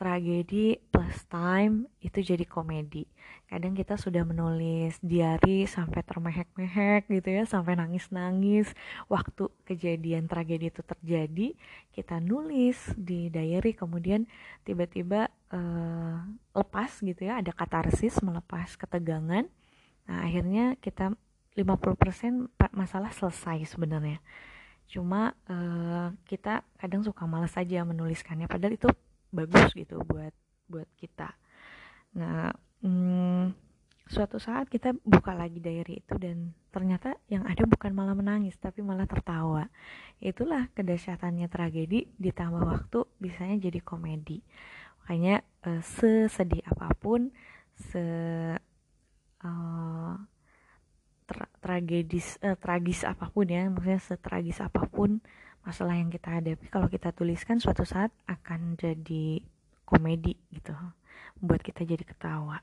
tragedi 0.00 0.80
plus 0.88 1.28
time 1.28 1.84
itu 2.00 2.24
jadi 2.24 2.48
komedi. 2.48 3.04
Kadang 3.44 3.76
kita 3.76 4.00
sudah 4.00 4.24
menulis 4.24 4.96
diary 5.04 5.68
sampai 5.68 6.00
termehek-mehek 6.00 7.04
gitu 7.12 7.28
ya 7.28 7.44
sampai 7.44 7.76
nangis-nangis. 7.76 8.72
Waktu 9.12 9.52
kejadian 9.68 10.24
tragedi 10.24 10.72
itu 10.72 10.80
terjadi 10.80 11.52
kita 11.92 12.16
nulis 12.16 12.80
di 12.96 13.28
diary 13.28 13.76
kemudian 13.76 14.24
tiba-tiba 14.64 15.28
uh, 15.52 16.24
lepas 16.56 16.90
gitu 17.04 17.28
ya 17.28 17.44
ada 17.44 17.52
katarsis 17.52 18.24
melepas 18.24 18.80
ketegangan. 18.80 19.44
Nah 20.08 20.18
akhirnya 20.24 20.80
kita 20.80 21.12
50% 21.60 22.48
masalah 22.72 23.12
selesai 23.12 23.68
sebenarnya 23.68 24.24
cuma 24.90 25.38
uh, 25.46 26.10
kita 26.26 26.66
kadang 26.74 27.06
suka 27.06 27.22
malas 27.22 27.54
saja 27.54 27.86
menuliskannya 27.86 28.50
padahal 28.50 28.74
itu 28.74 28.90
bagus 29.30 29.70
gitu 29.78 30.02
buat 30.02 30.34
buat 30.66 30.90
kita. 30.98 31.30
Nah 32.18 32.50
hmm, 32.82 33.54
suatu 34.10 34.42
saat 34.42 34.66
kita 34.66 34.90
buka 35.06 35.30
lagi 35.30 35.62
diary 35.62 36.02
itu 36.02 36.18
dan 36.18 36.50
ternyata 36.74 37.14
yang 37.30 37.46
ada 37.46 37.62
bukan 37.62 37.94
malah 37.94 38.18
menangis 38.18 38.58
tapi 38.58 38.82
malah 38.82 39.06
tertawa. 39.06 39.70
Itulah 40.18 40.66
kedahsyatannya 40.74 41.46
tragedi 41.46 42.10
ditambah 42.18 42.66
waktu 42.66 43.06
bisanya 43.22 43.70
jadi 43.70 43.78
komedi. 43.78 44.42
Makanya 45.06 45.46
uh, 45.70 45.78
sesedih 45.78 46.66
apa 46.66 46.90
pun 46.98 47.30
se 47.78 48.02
uh, 49.46 50.14
tra 51.30 51.46
tragedis 51.62 52.42
uh, 52.42 52.58
tragis 52.58 53.06
apa 53.06 53.30
pun 53.30 53.46
ya 53.46 53.70
maksudnya 53.70 54.02
setragis 54.02 54.58
apa 54.58 54.90
pun 54.90 55.22
masalah 55.62 55.94
yang 55.94 56.10
kita 56.10 56.42
hadapi 56.42 56.66
kalau 56.66 56.90
kita 56.90 57.14
tuliskan 57.14 57.62
suatu 57.62 57.86
saat 57.86 58.10
akan 58.26 58.74
jadi 58.74 59.38
komedi 59.86 60.34
gitu 60.50 60.74
buat 61.38 61.62
kita 61.62 61.86
jadi 61.86 62.02
ketawa. 62.02 62.58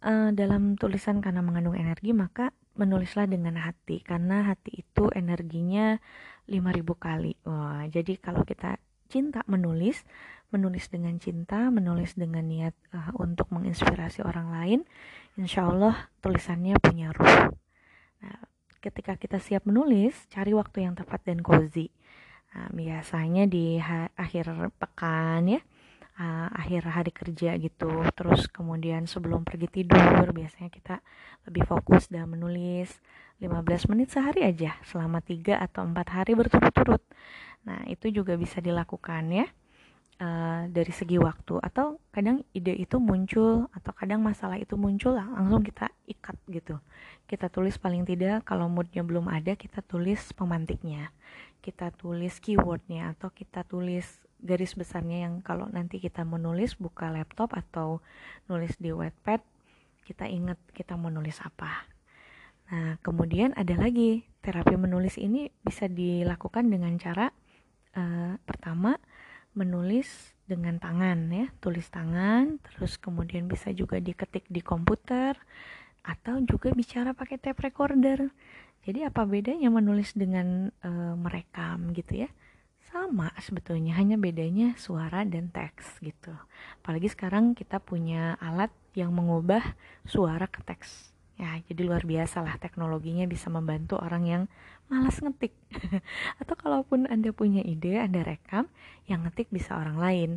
Uh, 0.00 0.32
dalam 0.32 0.80
tulisan 0.80 1.20
karena 1.20 1.44
mengandung 1.44 1.76
energi 1.76 2.16
maka 2.16 2.56
menulislah 2.80 3.28
dengan 3.28 3.60
hati 3.60 4.00
karena 4.00 4.48
hati 4.48 4.80
itu 4.80 5.12
energinya 5.12 6.00
5000 6.48 6.96
kali. 6.96 7.36
Wah 7.44 7.84
jadi 7.92 8.16
kalau 8.16 8.48
kita 8.48 8.80
cinta 9.12 9.44
menulis 9.44 10.06
menulis 10.50 10.90
dengan 10.90 11.16
cinta 11.18 11.70
menulis 11.70 12.14
dengan 12.18 12.46
niat 12.46 12.74
uh, 12.94 13.14
untuk 13.18 13.50
menginspirasi 13.50 14.22
orang 14.26 14.50
lain 14.50 14.80
insya 15.38 15.66
Allah 15.66 16.10
tulisannya 16.20 16.76
punya 16.82 17.14
ruh 17.14 17.54
Nah, 18.20 18.38
ketika 18.80 19.16
kita 19.16 19.40
siap 19.40 19.64
menulis, 19.64 20.28
cari 20.28 20.52
waktu 20.52 20.84
yang 20.88 20.94
tepat 20.96 21.24
dan 21.24 21.40
cozy. 21.40 21.88
Nah, 22.52 22.68
biasanya 22.72 23.46
di 23.46 23.78
akhir 24.16 24.50
pekan 24.76 25.56
ya, 25.56 25.60
uh, 26.20 26.48
akhir 26.52 26.84
hari 26.88 27.12
kerja 27.14 27.56
gitu. 27.56 27.90
Terus 28.12 28.50
kemudian 28.50 29.08
sebelum 29.08 29.46
pergi 29.46 29.68
tidur, 29.70 30.24
biasanya 30.36 30.68
kita 30.68 31.00
lebih 31.48 31.64
fokus 31.64 32.10
dalam 32.12 32.36
menulis 32.36 33.00
15 33.40 33.88
menit 33.88 34.12
sehari 34.12 34.44
aja 34.44 34.76
selama 34.84 35.24
3 35.24 35.56
atau 35.56 35.86
4 35.86 35.96
hari 36.12 36.32
berturut-turut. 36.36 37.00
Nah, 37.64 37.84
itu 37.88 38.12
juga 38.12 38.36
bisa 38.36 38.60
dilakukan 38.60 39.32
ya 39.32 39.46
uh, 40.20 40.68
dari 40.68 40.92
segi 40.92 41.16
waktu. 41.16 41.58
Atau 41.64 41.98
kadang 42.14 42.44
ide 42.52 42.76
itu 42.76 43.00
muncul 43.00 43.66
atau 43.72 43.92
kadang 43.96 44.20
masalah 44.20 44.60
itu 44.60 44.76
muncul 44.76 45.16
lah 45.16 45.26
langsung 45.26 45.64
kita 45.64 45.88
ikat 46.06 46.36
gitu. 46.52 46.76
Kita 47.26 47.48
tulis 47.48 47.80
paling 47.80 48.04
tidak 48.04 48.44
kalau 48.46 48.68
moodnya 48.68 49.02
belum 49.02 49.26
ada 49.26 49.56
kita 49.56 49.80
tulis 49.82 50.30
pemantiknya. 50.36 51.10
Kita 51.64 51.90
tulis 51.92 52.38
keywordnya 52.38 53.16
atau 53.16 53.32
kita 53.32 53.64
tulis 53.64 54.06
garis 54.40 54.72
besarnya 54.72 55.28
yang 55.28 55.44
kalau 55.44 55.68
nanti 55.68 56.00
kita 56.00 56.24
menulis 56.24 56.76
buka 56.80 57.12
laptop 57.12 57.52
atau 57.52 58.00
nulis 58.48 58.72
di 58.80 58.88
Wattpad 58.88 59.44
kita 60.10 60.26
ingat 60.26 60.58
kita 60.74 60.98
mau 60.98 61.06
nulis 61.06 61.38
apa. 61.38 61.86
Nah, 62.74 62.98
kemudian 62.98 63.54
ada 63.54 63.78
lagi 63.78 64.26
terapi 64.42 64.74
menulis 64.74 65.14
ini 65.22 65.54
bisa 65.62 65.86
dilakukan 65.86 66.66
dengan 66.66 66.98
cara 66.98 67.30
uh, 67.94 68.34
pertama 68.42 68.98
menulis 69.54 70.34
dengan 70.50 70.82
tangan 70.82 71.30
ya, 71.30 71.46
tulis 71.62 71.86
tangan, 71.90 72.58
terus 72.62 72.98
kemudian 72.98 73.46
bisa 73.46 73.70
juga 73.70 74.02
diketik 74.02 74.46
di 74.50 74.62
komputer 74.62 75.38
atau 76.02 76.42
juga 76.42 76.74
bicara 76.74 77.14
pakai 77.14 77.38
tape 77.38 77.70
recorder. 77.70 78.30
Jadi 78.82 79.04
apa 79.04 79.28
bedanya 79.28 79.68
menulis 79.68 80.16
dengan 80.16 80.72
uh, 80.82 81.14
merekam 81.14 81.92
gitu 81.92 82.26
ya? 82.26 82.30
Sama 82.90 83.30
sebetulnya, 83.38 83.94
hanya 83.94 84.18
bedanya 84.18 84.74
suara 84.74 85.22
dan 85.22 85.52
teks 85.54 86.02
gitu. 86.02 86.34
Apalagi 86.82 87.06
sekarang 87.06 87.54
kita 87.54 87.78
punya 87.78 88.34
alat 88.42 88.72
yang 88.98 89.14
mengubah 89.14 89.62
suara 90.08 90.50
ke 90.50 90.64
teks. 90.66 91.14
Ya, 91.38 91.56
jadi 91.70 91.86
luar 91.88 92.04
biasa 92.04 92.44
lah 92.44 92.58
teknologinya 92.60 93.24
bisa 93.24 93.48
membantu 93.48 93.96
orang 93.96 94.24
yang 94.28 94.42
malas 94.90 95.22
ngetik. 95.22 95.54
Atau 96.42 96.58
kalaupun 96.58 97.06
Anda 97.06 97.30
punya 97.30 97.62
ide, 97.62 98.02
Anda 98.02 98.26
rekam, 98.26 98.66
yang 99.06 99.24
ngetik 99.24 99.48
bisa 99.48 99.78
orang 99.78 99.96
lain. 99.96 100.30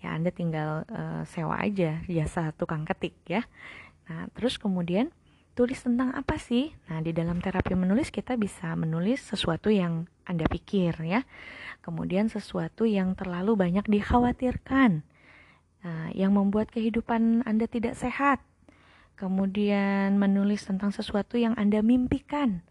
Ya, 0.00 0.16
Anda 0.16 0.32
tinggal 0.32 0.88
uh, 0.88 1.22
sewa 1.28 1.60
aja 1.60 2.00
jasa 2.08 2.56
tukang 2.56 2.88
ketik 2.88 3.12
ya. 3.28 3.44
Nah, 4.08 4.32
terus 4.32 4.56
kemudian 4.56 5.12
tulis 5.52 5.76
tentang 5.84 6.16
apa 6.16 6.40
sih? 6.40 6.72
Nah, 6.88 7.04
di 7.04 7.12
dalam 7.12 7.44
terapi 7.44 7.76
menulis 7.76 8.08
kita 8.08 8.40
bisa 8.40 8.72
menulis 8.72 9.20
sesuatu 9.20 9.68
yang 9.68 10.08
Anda 10.24 10.48
pikir 10.48 10.96
ya. 11.04 11.28
Kemudian 11.84 12.32
sesuatu 12.32 12.88
yang 12.88 13.12
terlalu 13.12 13.60
banyak 13.60 13.84
dikhawatirkan. 13.84 15.04
Nah, 15.84 16.08
yang 16.16 16.32
membuat 16.32 16.72
kehidupan 16.72 17.44
Anda 17.44 17.68
tidak 17.68 18.00
sehat 18.00 18.40
kemudian 19.20 20.16
menulis 20.16 20.64
tentang 20.64 20.96
sesuatu 20.96 21.36
yang 21.36 21.52
Anda 21.60 21.84
mimpikan, 21.84 22.64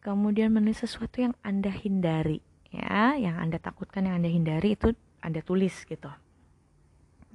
kemudian 0.00 0.52
menulis 0.52 0.84
sesuatu 0.84 1.20
yang 1.20 1.36
Anda 1.44 1.70
hindari, 1.72 2.40
ya, 2.72 3.16
yang 3.16 3.36
Anda 3.36 3.60
takutkan, 3.60 4.08
yang 4.08 4.20
Anda 4.20 4.32
hindari 4.32 4.76
itu 4.76 4.96
Anda 5.20 5.44
tulis 5.44 5.84
gitu. 5.84 6.08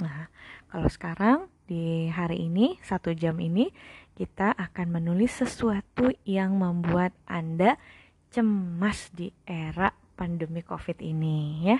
Nah, 0.01 0.27
kalau 0.67 0.89
sekarang 0.91 1.47
di 1.69 2.11
hari 2.11 2.49
ini, 2.51 2.75
satu 2.83 3.15
jam 3.15 3.39
ini, 3.39 3.71
kita 4.17 4.51
akan 4.51 4.99
menulis 4.99 5.39
sesuatu 5.39 6.11
yang 6.27 6.59
membuat 6.59 7.15
Anda 7.29 7.79
cemas 8.33 9.13
di 9.15 9.31
era 9.47 9.95
pandemi 10.19 10.59
COVID 10.59 10.99
ini, 10.99 11.63
ya. 11.63 11.79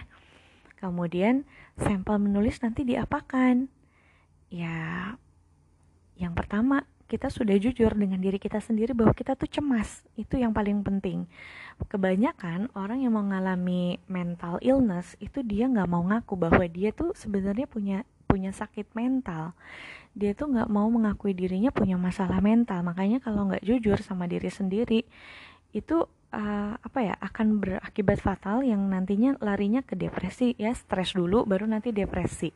Kemudian, 0.79 1.43
sampel 1.75 2.21
menulis 2.21 2.61
nanti 2.63 2.87
diapakan? 2.87 3.67
Ya, 4.47 5.17
yang 6.15 6.31
pertama, 6.37 6.87
kita 7.05 7.29
sudah 7.29 7.53
jujur 7.61 7.93
dengan 7.93 8.17
diri 8.17 8.41
kita 8.41 8.57
sendiri 8.57 8.97
bahwa 8.97 9.13
kita 9.13 9.37
tuh 9.37 9.45
cemas. 9.45 10.01
Itu 10.17 10.41
yang 10.41 10.51
paling 10.51 10.81
penting. 10.81 11.29
Kebanyakan 11.85 12.73
orang 12.73 13.05
yang 13.05 13.13
mengalami 13.13 14.01
mental 14.09 14.57
illness 14.65 15.13
itu 15.21 15.45
dia 15.45 15.69
nggak 15.69 15.89
mau 15.89 16.01
ngaku 16.01 16.33
bahwa 16.33 16.65
dia 16.65 16.89
tuh 16.89 17.13
sebenarnya 17.13 17.69
punya 17.69 17.97
punya 18.25 18.49
sakit 18.49 18.89
mental. 18.97 19.53
Dia 20.17 20.33
tuh 20.33 20.49
nggak 20.49 20.69
mau 20.71 20.89
mengakui 20.89 21.37
dirinya 21.37 21.69
punya 21.69 21.95
masalah 21.95 22.41
mental. 22.41 22.81
Makanya 22.81 23.21
kalau 23.21 23.53
nggak 23.53 23.61
jujur 23.61 24.01
sama 24.01 24.25
diri 24.25 24.49
sendiri, 24.49 25.05
itu 25.75 26.09
uh, 26.35 26.73
apa 26.75 26.99
ya 26.99 27.15
akan 27.21 27.63
berakibat 27.63 28.19
fatal 28.19 28.65
yang 28.65 28.81
nantinya 28.91 29.39
larinya 29.39 29.85
ke 29.85 29.95
depresi 29.95 30.55
ya 30.59 30.75
stres 30.75 31.15
dulu 31.15 31.47
baru 31.47 31.67
nanti 31.67 31.95
depresi 31.95 32.51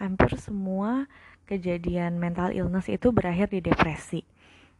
hampir 0.00 0.36
semua 0.40 1.08
kejadian 1.48 2.20
mental 2.20 2.52
illness 2.52 2.92
itu 2.92 3.08
berakhir 3.08 3.48
di 3.48 3.64
depresi. 3.64 4.20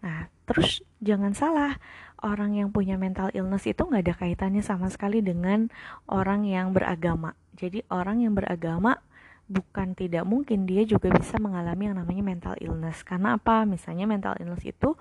Nah, 0.05 0.31
terus 0.47 0.85
jangan 1.03 1.35
salah, 1.35 1.81
orang 2.23 2.55
yang 2.55 2.69
punya 2.71 2.95
mental 2.95 3.33
illness 3.35 3.67
itu 3.67 3.83
nggak 3.83 4.05
ada 4.05 4.15
kaitannya 4.15 4.63
sama 4.63 4.87
sekali 4.93 5.25
dengan 5.25 5.73
orang 6.07 6.47
yang 6.47 6.71
beragama. 6.71 7.35
Jadi 7.59 7.83
orang 7.91 8.23
yang 8.23 8.37
beragama 8.39 9.03
bukan 9.49 9.97
tidak 9.97 10.29
mungkin 10.29 10.69
dia 10.69 10.85
juga 10.85 11.09
bisa 11.11 11.41
mengalami 11.41 11.91
yang 11.91 11.99
namanya 11.99 12.23
mental 12.23 12.55
illness. 12.61 13.03
Karena 13.03 13.41
apa? 13.41 13.65
Misalnya 13.65 14.05
mental 14.07 14.37
illness 14.39 14.63
itu 14.63 14.95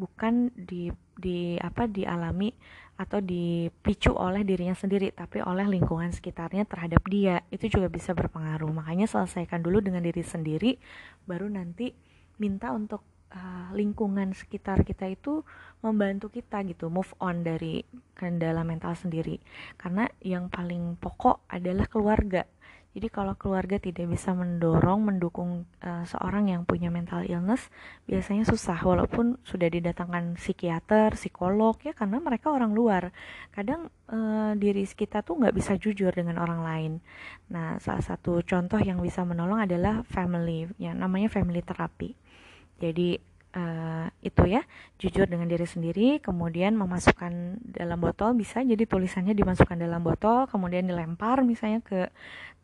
bukan 0.00 0.48
di 0.56 0.88
di 1.20 1.60
apa 1.60 1.84
dialami 1.84 2.48
atau 2.96 3.20
dipicu 3.20 4.12
oleh 4.12 4.44
dirinya 4.44 4.76
sendiri 4.76 5.12
tapi 5.12 5.40
oleh 5.40 5.64
lingkungan 5.68 6.12
sekitarnya 6.12 6.64
terhadap 6.64 7.04
dia. 7.08 7.44
Itu 7.52 7.68
juga 7.68 7.92
bisa 7.92 8.16
berpengaruh. 8.16 8.68
Makanya 8.72 9.04
selesaikan 9.08 9.60
dulu 9.60 9.84
dengan 9.84 10.00
diri 10.00 10.24
sendiri 10.24 10.80
baru 11.28 11.48
nanti 11.52 11.92
minta 12.40 12.72
untuk 12.72 13.04
uh, 13.32 13.68
lingkungan 13.76 14.32
sekitar 14.36 14.82
kita 14.84 15.08
itu 15.08 15.44
membantu 15.80 16.28
kita 16.28 16.60
gitu 16.68 16.92
move 16.92 17.08
on 17.20 17.40
dari 17.40 17.84
kendala 18.16 18.64
mental 18.64 18.92
sendiri. 18.92 19.40
Karena 19.80 20.04
yang 20.20 20.52
paling 20.52 21.00
pokok 21.00 21.48
adalah 21.48 21.88
keluarga 21.88 22.44
jadi 22.90 23.06
kalau 23.06 23.38
keluarga 23.38 23.78
tidak 23.78 24.10
bisa 24.10 24.34
mendorong, 24.34 25.06
mendukung 25.06 25.62
uh, 25.86 26.02
seorang 26.02 26.50
yang 26.50 26.66
punya 26.66 26.90
mental 26.90 27.22
illness, 27.22 27.70
biasanya 28.10 28.42
susah 28.42 28.82
walaupun 28.82 29.38
sudah 29.46 29.70
didatangkan 29.70 30.34
psikiater, 30.34 31.14
psikolog 31.14 31.78
ya 31.86 31.94
karena 31.94 32.18
mereka 32.18 32.50
orang 32.50 32.74
luar. 32.74 33.14
Kadang 33.54 33.94
uh, 34.10 34.58
diri 34.58 34.82
kita 34.90 35.22
tuh 35.22 35.38
nggak 35.38 35.54
bisa 35.54 35.78
jujur 35.78 36.10
dengan 36.10 36.42
orang 36.42 36.66
lain. 36.66 36.92
Nah, 37.54 37.78
salah 37.78 38.02
satu 38.02 38.42
contoh 38.42 38.82
yang 38.82 38.98
bisa 38.98 39.22
menolong 39.22 39.62
adalah 39.62 40.02
family, 40.02 40.66
yang 40.82 40.98
namanya 40.98 41.30
family 41.30 41.62
therapy. 41.62 42.18
Jadi 42.82 43.22
uh, 43.56 44.06
itu 44.20 44.42
ya 44.46 44.62
jujur 45.00 45.26
dengan 45.26 45.46
diri 45.46 45.66
sendiri 45.66 46.08
kemudian 46.22 46.76
memasukkan 46.76 47.62
dalam 47.64 47.98
botol 48.00 48.34
bisa 48.36 48.60
jadi 48.62 48.84
tulisannya 48.84 49.32
dimasukkan 49.32 49.78
dalam 49.78 50.02
botol 50.02 50.46
kemudian 50.50 50.86
dilempar 50.86 51.42
misalnya 51.42 51.80
ke 51.82 52.10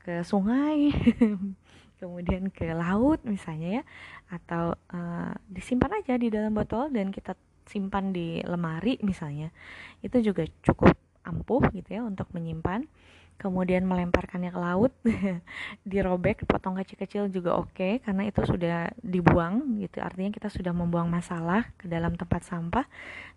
ke 0.02 0.22
sungai 0.22 0.94
kemudian 2.00 2.52
ke 2.52 2.76
laut 2.76 3.24
misalnya 3.24 3.80
ya 3.80 3.82
atau 4.30 4.74
uh, 4.92 5.32
disimpan 5.48 6.02
aja 6.02 6.18
di 6.18 6.28
dalam 6.28 6.52
botol 6.52 6.90
dan 6.92 7.14
kita 7.14 7.34
simpan 7.66 8.14
di 8.14 8.40
lemari 8.46 8.96
misalnya. 9.02 9.50
Itu 10.00 10.22
juga 10.22 10.46
cukup 10.62 10.94
ampuh 11.26 11.62
gitu 11.74 11.98
ya 11.98 12.02
untuk 12.06 12.30
menyimpan 12.30 12.86
kemudian 13.36 13.84
melemparkannya 13.84 14.50
ke 14.52 14.60
laut 14.60 14.92
dirobek 15.90 16.48
potong 16.48 16.76
kecil-kecil 16.80 17.28
juga 17.28 17.56
oke 17.56 17.72
okay, 17.72 17.92
karena 18.00 18.28
itu 18.28 18.40
sudah 18.44 18.90
dibuang 19.00 19.80
gitu 19.84 20.00
artinya 20.00 20.32
kita 20.32 20.48
sudah 20.48 20.72
membuang 20.72 21.08
masalah 21.08 21.68
ke 21.76 21.88
dalam 21.88 22.16
tempat 22.16 22.44
sampah 22.48 22.88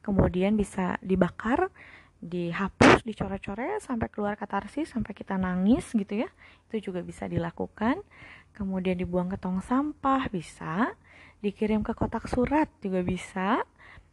kemudian 0.04 0.56
bisa 0.56 0.96
dibakar 1.04 1.72
dihapus, 2.20 3.08
dicoret-coret 3.08 3.80
sampai 3.80 4.12
keluar 4.12 4.36
katarsis, 4.36 4.92
sampai 4.92 5.16
kita 5.16 5.40
nangis 5.40 5.88
gitu 5.96 6.28
ya. 6.28 6.30
Itu 6.68 6.92
juga 6.92 7.00
bisa 7.00 7.26
dilakukan. 7.32 8.04
Kemudian 8.52 9.00
dibuang 9.00 9.32
ke 9.32 9.40
tong 9.40 9.64
sampah 9.64 10.28
bisa, 10.28 10.92
dikirim 11.40 11.80
ke 11.80 11.96
kotak 11.96 12.28
surat 12.28 12.68
juga 12.84 13.00
bisa. 13.00 13.64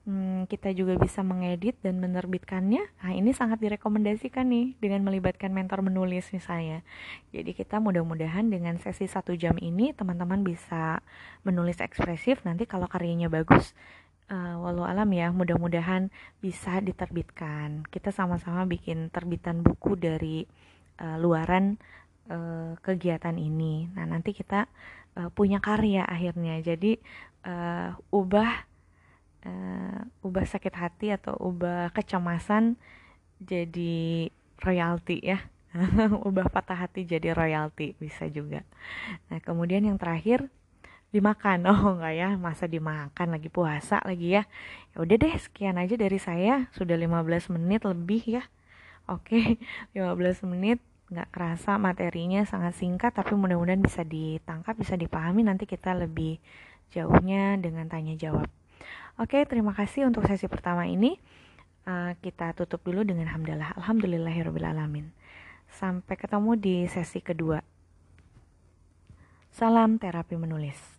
Hmm, 0.07 0.47
kita 0.47 0.71
juga 0.71 0.95
bisa 1.03 1.27
mengedit 1.27 1.83
dan 1.83 1.99
menerbitkannya. 1.99 2.79
Nah, 3.03 3.11
ini 3.11 3.35
sangat 3.35 3.59
direkomendasikan 3.59 4.47
nih 4.47 4.79
dengan 4.79 5.03
melibatkan 5.03 5.51
mentor 5.51 5.83
menulis 5.83 6.31
misalnya. 6.31 6.87
Jadi 7.35 7.51
kita 7.59 7.83
mudah-mudahan 7.83 8.47
dengan 8.47 8.79
sesi 8.79 9.11
satu 9.11 9.35
jam 9.35 9.59
ini 9.59 9.91
teman-teman 9.99 10.47
bisa 10.47 11.03
menulis 11.43 11.83
ekspresif. 11.83 12.39
Nanti 12.47 12.71
kalau 12.71 12.87
karyanya 12.87 13.27
bagus, 13.27 13.75
uh, 14.31 14.55
walau 14.63 14.87
alam 14.87 15.11
ya 15.11 15.31
mudah-mudahan 15.31 16.11
bisa 16.43 16.83
diterbitkan 16.83 17.87
kita 17.91 18.11
sama-sama 18.11 18.67
bikin 18.67 19.11
terbitan 19.11 19.63
buku 19.63 19.99
dari 19.99 20.47
uh, 21.03 21.17
luaran 21.19 21.79
uh, 22.31 22.75
kegiatan 22.83 23.35
ini 23.39 23.91
nah 23.95 24.07
nanti 24.07 24.35
kita 24.35 24.67
uh, 25.19 25.31
punya 25.31 25.63
karya 25.63 26.07
akhirnya 26.07 26.63
jadi 26.63 26.99
uh, 27.47 27.95
ubah 28.11 28.76
uh, 29.47 30.27
ubah 30.27 30.45
sakit 30.45 30.75
hati 30.75 31.15
atau 31.15 31.39
ubah 31.39 31.95
kecemasan 31.95 32.75
jadi 33.39 34.29
royalti 34.61 35.23
ya. 35.23 35.47
Ubah 36.29 36.49
patah 36.49 36.89
hati 36.89 37.05
jadi 37.05 37.37
royalti 37.37 37.93
bisa 38.01 38.25
juga. 38.33 38.65
Nah 39.29 39.45
kemudian 39.45 39.85
yang 39.85 40.01
terakhir 40.01 40.49
dimakan. 41.13 41.65
Oh 41.71 42.01
enggak 42.01 42.15
ya 42.17 42.29
masa 42.41 42.65
dimakan? 42.65 43.37
Lagi 43.37 43.53
puasa 43.53 44.01
lagi 44.09 44.41
ya. 44.41 44.49
Ya 44.97 44.99
udah 45.05 45.17
deh 45.21 45.35
sekian 45.37 45.77
aja 45.77 45.95
dari 46.01 46.17
saya. 46.17 46.73
Sudah 46.73 46.97
15 46.97 47.53
menit 47.53 47.85
lebih 47.85 48.41
ya. 48.41 48.43
Oke 49.05 49.61
15 49.97 50.49
menit. 50.49 50.81
Nggak 51.13 51.29
kerasa 51.31 51.79
materinya 51.79 52.43
sangat 52.49 52.75
singkat 52.75 53.15
tapi 53.15 53.37
mudah-mudahan 53.37 53.79
bisa 53.85 54.01
ditangkap 54.01 54.75
bisa 54.81 54.97
dipahami. 54.97 55.45
Nanti 55.45 55.69
kita 55.69 55.93
lebih 55.93 56.41
jauhnya 56.89 57.61
dengan 57.61 57.85
tanya 57.91 58.17
jawab 58.17 58.49
oke 59.21 59.39
terima 59.49 59.77
kasih 59.77 60.09
untuk 60.09 60.25
sesi 60.25 60.49
pertama 60.49 60.89
ini 60.89 61.21
uh, 61.85 62.17
kita 62.25 62.57
tutup 62.57 62.81
dulu 62.85 63.05
dengan 63.05 63.29
hamdalah 63.33 63.77
alhamdulillahirobbilalamin 63.81 65.27
Sampai 65.73 66.17
ketemu 66.17 66.57
di 66.57 66.77
sesi 66.89 67.21
kedua. 67.21 67.61
Salam 69.53 70.01
terapi 70.01 70.37
menulis. 70.37 70.96